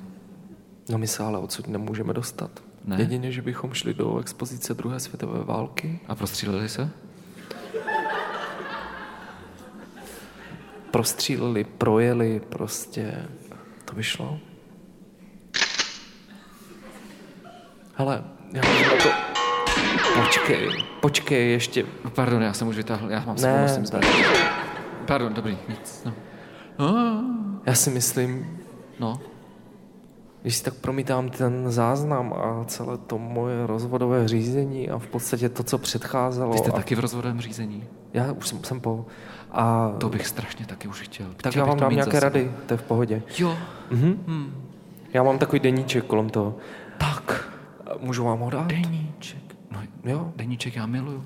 [0.88, 2.50] No my se ale odsud nemůžeme dostat.
[2.84, 2.96] Ne?
[2.98, 6.90] Jedině, že bychom šli do expozice druhé světové války, A prostříleli se?
[10.92, 13.28] Prostříleli, projeli, prostě
[13.84, 14.38] to by šlo.
[17.94, 18.62] Hele, já
[19.02, 19.08] to...
[20.22, 20.68] Počkej,
[21.00, 21.84] počkej, ještě...
[22.14, 23.86] Pardon, já jsem už vytáhl, já mám Ne, ne.
[23.86, 24.02] zbraň.
[25.06, 26.04] Pardon, dobrý, nic.
[26.04, 26.12] No.
[27.66, 28.58] Já si myslím,
[29.00, 29.20] no.
[30.42, 35.48] když si tak promítám ten záznam a celé to moje rozvodové řízení a v podstatě
[35.48, 36.52] to, co předcházelo.
[36.52, 36.72] Vy jste a...
[36.72, 37.84] taky v rozvodovém řízení?
[38.12, 39.06] Já už jsem, jsem po...
[39.52, 39.92] A...
[39.98, 41.26] To bych strašně taky už chtěl.
[41.36, 43.22] Tak chtěl já bych vám dám nějaké rady, to je v pohodě.
[43.38, 43.58] Jo.
[43.90, 44.24] Mhm.
[44.26, 44.54] Hmm.
[45.12, 46.56] Já mám takový deníček kolem toho.
[46.98, 47.48] Tak.
[48.00, 48.66] Můžu vám ho dát?
[48.66, 49.42] Deníček.
[49.70, 51.24] No, Jo, deníček já miluju.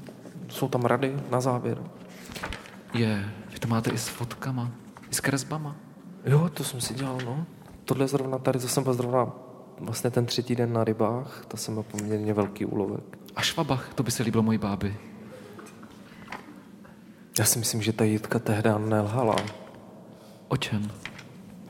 [0.48, 1.78] jsou tam rady na závěr.
[2.94, 3.24] Je.
[3.52, 4.70] Vy to máte i s fotkama.
[5.10, 5.76] I s kresbama.
[6.24, 7.46] Jo, to jsem si dělal, no.
[7.84, 9.26] Tohle zrovna tady, to jsem byl zrovna
[9.80, 13.18] vlastně ten třetí den na rybách, to jsem měl poměrně velký úlovek.
[13.36, 14.96] A švabach, to by se líbilo mojí báby.
[17.38, 19.36] Já si myslím, že ta Jitka tehdy nelhala.
[20.48, 20.90] O čem?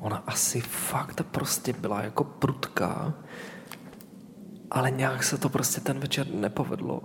[0.01, 3.15] Ona asi fakt prostě byla jako prudká,
[4.71, 7.03] ale nějak se to prostě ten večer nepovedlo.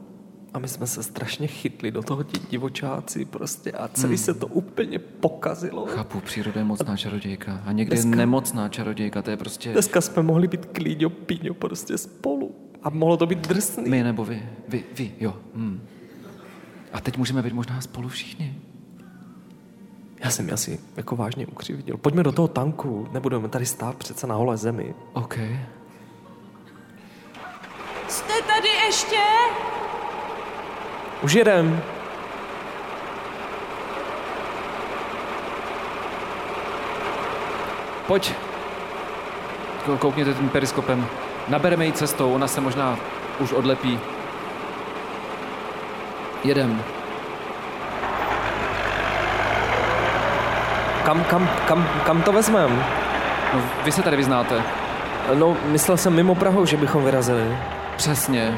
[0.54, 4.48] A my jsme se strašně chytli do toho ti divočáci prostě a celý se to
[4.48, 5.86] úplně pokazilo.
[5.86, 7.62] Chápu, příroda je mocná čarodějka.
[7.66, 9.72] A někdy je Dneska- nemocná čarodějka, to je prostě...
[9.72, 12.56] Dneska jsme mohli být klíďo, píňo prostě spolu.
[12.84, 13.90] A mohlo to být drsný.
[13.90, 14.50] My nebo vy.
[14.68, 15.36] Vy, vy, jo.
[15.56, 15.82] Hmm.
[16.94, 18.56] A teď můžeme být možná spolu všichni.
[20.24, 21.98] Já jsem asi jako vážně ukřivdil.
[21.98, 24.94] Pojďme do toho tanku, nebudeme tady stát přece na holé zemi.
[25.14, 25.38] OK.
[28.08, 29.18] Jste tady ještě?
[31.24, 31.82] Už jedem.
[38.08, 38.34] Pojď.
[39.86, 41.08] Kou- Koukněte tím periskopem.
[41.48, 43.00] Nabereme ji cestou, ona se možná
[43.40, 44.00] už odlepí.
[46.44, 46.84] Jedem.
[51.06, 52.84] Kam, kam, kam, kam to vezmem?
[53.54, 54.62] No, vy se tady vyznáte.
[55.34, 57.58] No, myslel jsem mimo Prahu, že bychom vyrazili.
[57.96, 58.58] Přesně.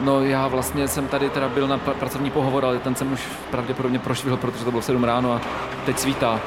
[0.00, 3.20] No já vlastně jsem tady teda byl na pra- pracovní pohovor, ale ten jsem už
[3.50, 5.40] pravděpodobně prošvihl, protože to bylo v 7 ráno a
[5.86, 6.40] teď svítá.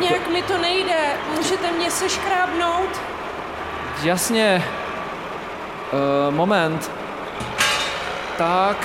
[0.00, 0.96] Nějak mi to nejde.
[1.36, 3.00] Můžete mě seškrábnout?
[4.02, 4.64] Jasně.
[6.28, 6.90] Uh, moment.
[8.38, 8.76] Tak.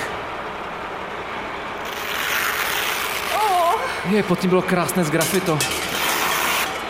[3.36, 3.74] Oh,
[4.10, 5.60] Je, pod tím bylo krásné z grafito.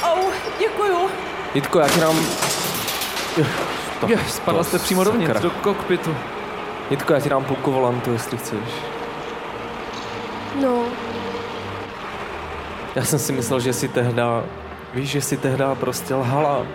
[0.04, 1.10] oh, děkuju.
[1.54, 2.20] Jitko, já ti dám...
[4.08, 6.16] Je, spadla jste přímo dovnitř, do kokpitu.
[6.90, 8.60] Jitko, já ti dám půlku volantu, jestli chceš.
[10.62, 10.84] No,
[12.96, 14.44] Já jsem si myslel, že si tehda...
[14.94, 16.66] Víš, že si tehda prostě lhala.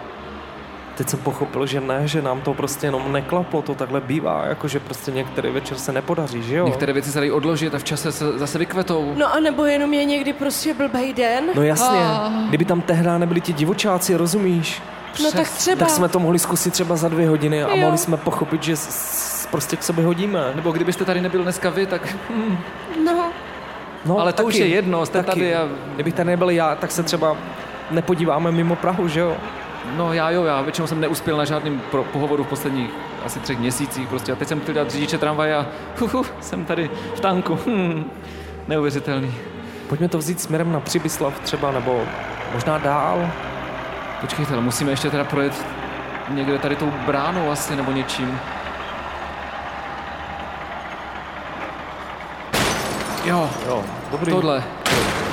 [0.97, 4.80] Teď jsem pochopil, že ne, že nám to prostě jenom neklaplo, to takhle bývá, jakože
[4.80, 6.66] prostě některý večer se nepodaří, že jo?
[6.66, 9.12] Některé věci se dají odložit a v čase se zase vykvetou.
[9.16, 11.44] no a nebo jenom je někdy prostě blbej den?
[11.55, 12.30] No jasně, Ah.
[12.49, 14.82] kdyby tam tehda nebyli ti divočáci, rozumíš?
[15.24, 15.76] No tak třeba.
[15.76, 17.76] Tak jsme to mohli zkusit třeba za dvě hodiny a Jo.
[17.76, 20.53] mohli jsme pochopit, že s- s- prostě k sobě hodíme.
[20.55, 22.16] Nebo kdybyste tady nebyl dneska vy, tak...
[22.30, 22.57] Hm,
[23.05, 23.24] No,
[24.05, 27.03] No, Ale to už je jedno, jste tady a- Kdybych tady nebyl já, tak se
[27.03, 27.36] třeba
[27.90, 29.36] nepodíváme mimo Prahu, že jo?
[29.97, 32.91] No já jo, já většinou jsem neuspěl na žádným pro, pohovoru v posledních
[33.24, 34.32] asi třech měsících prostě.
[34.32, 35.66] A teď jsem chtěl dát řidiče tramvaje a
[36.01, 37.59] hu, hu, jsem tady v tanku.
[37.66, 38.11] Hm,
[38.68, 39.34] neuvěřitelný.
[39.89, 42.03] Pojďme to vzít směrem na Přibyslav třeba, nebo
[42.53, 43.30] možná dál.
[44.20, 45.66] Počkejte, ale musíme ještě teda projet
[46.28, 48.41] někde tady tou bránou asi nebo něčím.
[53.24, 54.32] Jo, Jo, dobrý.
[54.32, 54.62] tohle.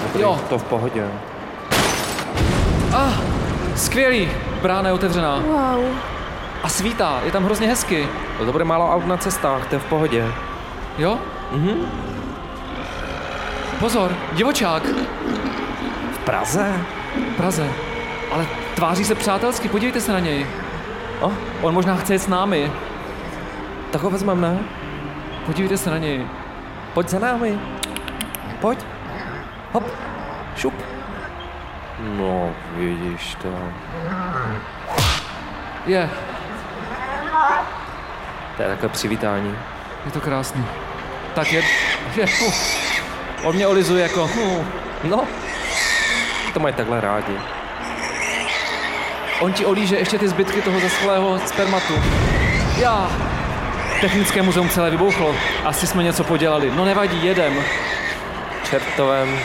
[0.03, 0.39] Dobrý, jo.
[0.49, 1.07] To v pohodě.
[2.93, 3.13] Ah,
[3.75, 4.29] skvělý.
[4.61, 5.35] Brána je otevřená.
[5.35, 5.85] wow.
[6.63, 8.07] A svítá, je tam hrozně hezky.
[8.37, 10.27] To bude málo aut na cestách, to je v pohodě.
[10.97, 11.19] Jo?
[11.51, 11.75] Mhm.
[13.79, 14.83] Pozor, divočák.
[16.13, 16.73] V Praze?
[17.33, 17.67] V Praze.
[18.31, 18.45] Ale
[18.75, 20.47] tváří se přátelsky, podívejte se na něj.
[21.21, 22.71] O, On možná chce jet s námi.
[23.91, 24.59] tak ho vezmeme, ne?
[25.45, 26.25] Podívejte se na něj.
[26.93, 27.59] Pojď za námi.
[28.61, 28.79] Pojď.
[29.71, 29.83] Hop.
[30.55, 30.73] Šup.
[31.99, 33.47] No, vidíš to.
[35.85, 36.09] Je,
[38.57, 39.55] To je takové přivítání.
[40.05, 40.65] je to krásný.
[41.35, 41.63] Tak je,
[42.15, 42.53] je fu.
[43.43, 44.65] On mě olizuje jako, fu.
[45.03, 45.23] No,
[46.53, 47.33] to mají takhle rádi.
[49.39, 51.93] On ti olíže ještě ty zbytky toho zaschlého spermatu.
[52.77, 53.11] Já.
[54.01, 55.35] Technické muzeum celé vybouchlo.
[55.65, 56.71] Asi jsme něco podělali.
[56.75, 57.53] No nevadí, jedem.
[58.69, 59.39] Čertovem.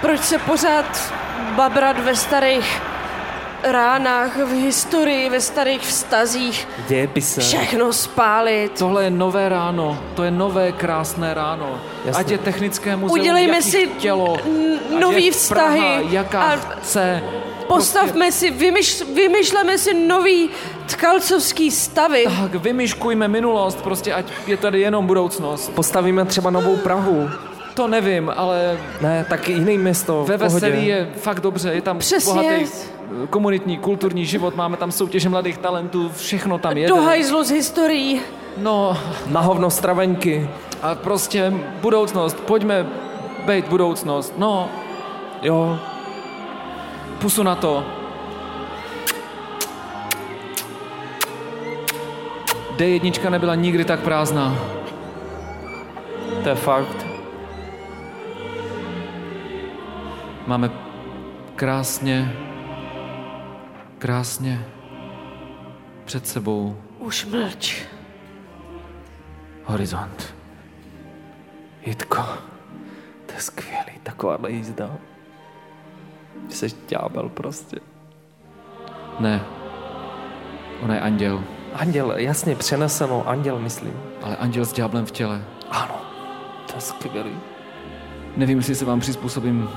[0.00, 1.12] Proč se pořád
[1.56, 2.80] babrat ve starých
[3.62, 7.40] ránách, v historii, ve starých vztazích, Dějepise.
[7.40, 8.72] všechno spálit?
[8.78, 9.98] Tohle je nové ráno.
[10.14, 11.80] To je nové krásné ráno.
[12.04, 12.20] Jasně.
[12.20, 14.36] Ať je technické muzeum, Udělejme si chtělo.
[14.46, 17.22] n- nový je vztahy Praha, jaká a chce.
[17.66, 20.50] Postavme si, vymyš, vymyšleme si nový
[20.86, 22.24] tkalcovský stavy.
[22.42, 25.68] Tak vymyškujme minulost, prostě ať je tady jenom budoucnost.
[25.74, 27.30] Postavíme třeba novou Prahu.
[27.78, 30.24] To nevím, ale Ne, tak jiný město.
[30.24, 30.54] v ve pohodě.
[30.66, 32.32] Veselí je fakt dobře, je tam Přesně.
[32.32, 32.66] bohatý
[33.30, 36.88] komunitní, kulturní život, máme tam soutěže mladých talentů, všechno tam jede.
[36.88, 38.20] Do hajzlu z historií.
[38.56, 40.50] No, Na hovno stravenky.
[40.82, 42.86] a prostě budoucnost, pojďme
[43.46, 44.68] být budoucnost, no,
[45.42, 45.78] jo,
[47.18, 47.84] pusu na to.
[52.76, 54.54] D1 nebyla nikdy tak prázdná.
[56.42, 57.07] To je fakt.
[60.48, 60.70] Máme
[61.56, 62.32] krásně,
[63.98, 64.64] krásně
[66.04, 67.82] před sebou Už mlč.
[69.64, 70.34] horizont.
[71.86, 72.22] Jitko,
[73.26, 74.90] to je skvělý, takováhle jízda.
[76.48, 77.76] Jsi ďábel prostě.
[79.20, 79.40] Ne,
[80.82, 81.44] ona je anděl,
[81.74, 83.92] Anděl, jasně, přenesenou, anděl myslím.
[84.22, 85.44] ale anděl s ďáblem v těle.
[85.70, 86.00] Ano,
[86.66, 87.36] to je skvělý.
[88.36, 89.68] Nevím, jestli se vám přizpůsobím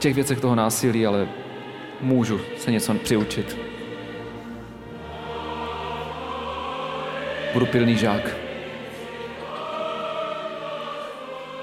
[0.00, 1.28] těch věcech toho násilí, ale
[2.00, 3.58] můžu se něco přiučit.
[7.52, 8.22] Budu pilný žák.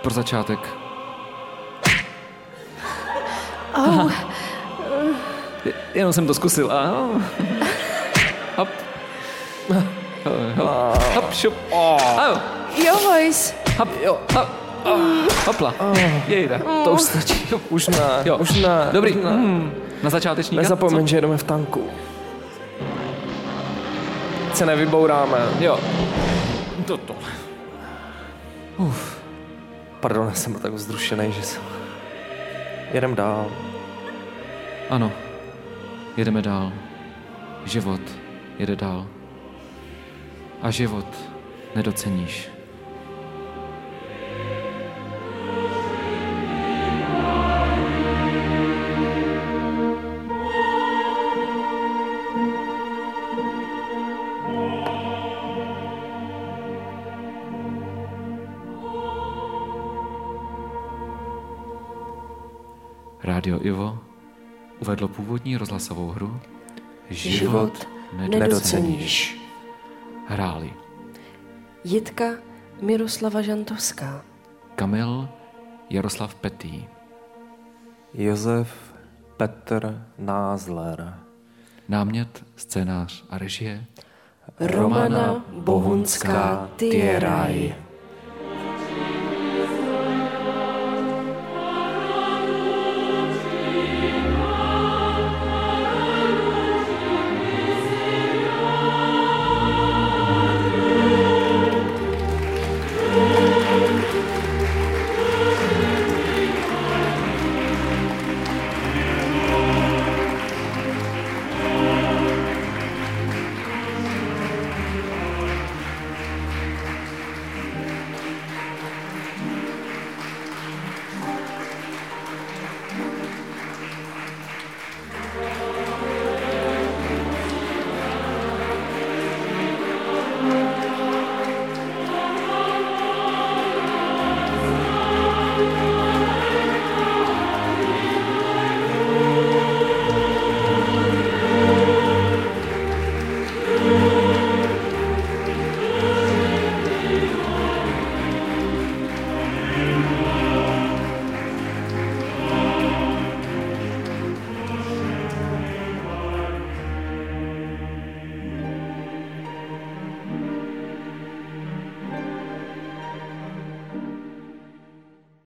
[0.01, 0.59] Pro začátek.
[5.65, 6.71] Je- Jenom jsem to zkusil.
[6.71, 6.91] A...
[8.55, 8.69] Hop.
[10.55, 11.53] Hop, hop, šup.
[11.71, 12.37] Au.
[12.85, 13.53] jo, Vojs.
[13.77, 14.66] Hop, jo, hop.
[15.45, 15.73] Hopla.
[16.27, 16.59] Jejda.
[16.83, 17.53] To už stačí.
[17.69, 18.37] Už ne, Jo.
[18.37, 18.87] už ne.
[18.91, 19.11] Dobrý.
[19.11, 19.29] Už ne.
[19.31, 19.71] Hmm.
[20.03, 20.61] Na začátečníka?
[20.61, 21.89] Nezapomeň, že jedeme v tanku.
[24.53, 25.37] Se nevybouráme.
[25.57, 25.63] Co?
[25.63, 25.79] Jo.
[26.85, 27.15] To to.
[29.99, 31.61] Pardon, já jsem byl tak vzrušený, že jsem...
[32.93, 33.45] Jedem dál.
[34.89, 35.11] Ano.
[36.17, 36.71] Jedeme dál.
[37.65, 38.01] Život
[38.59, 39.05] jede dál.
[40.61, 41.05] A život
[41.75, 42.49] nedoceníš.
[64.87, 66.39] Uvedlo původní rozhlasovou hru
[67.09, 67.87] Život
[68.29, 69.41] Nedoceníš.
[70.27, 70.73] Hráli
[71.83, 72.23] Jitka
[72.81, 74.21] Miroslava Žantovská.
[74.75, 75.29] Kamil
[75.89, 76.85] Jaroslav Petý,
[78.13, 78.93] Josef
[79.37, 81.13] Petr Názler.
[81.87, 83.85] námět, scénář a režie
[84.59, 87.75] Romana Bohunská Tieraj.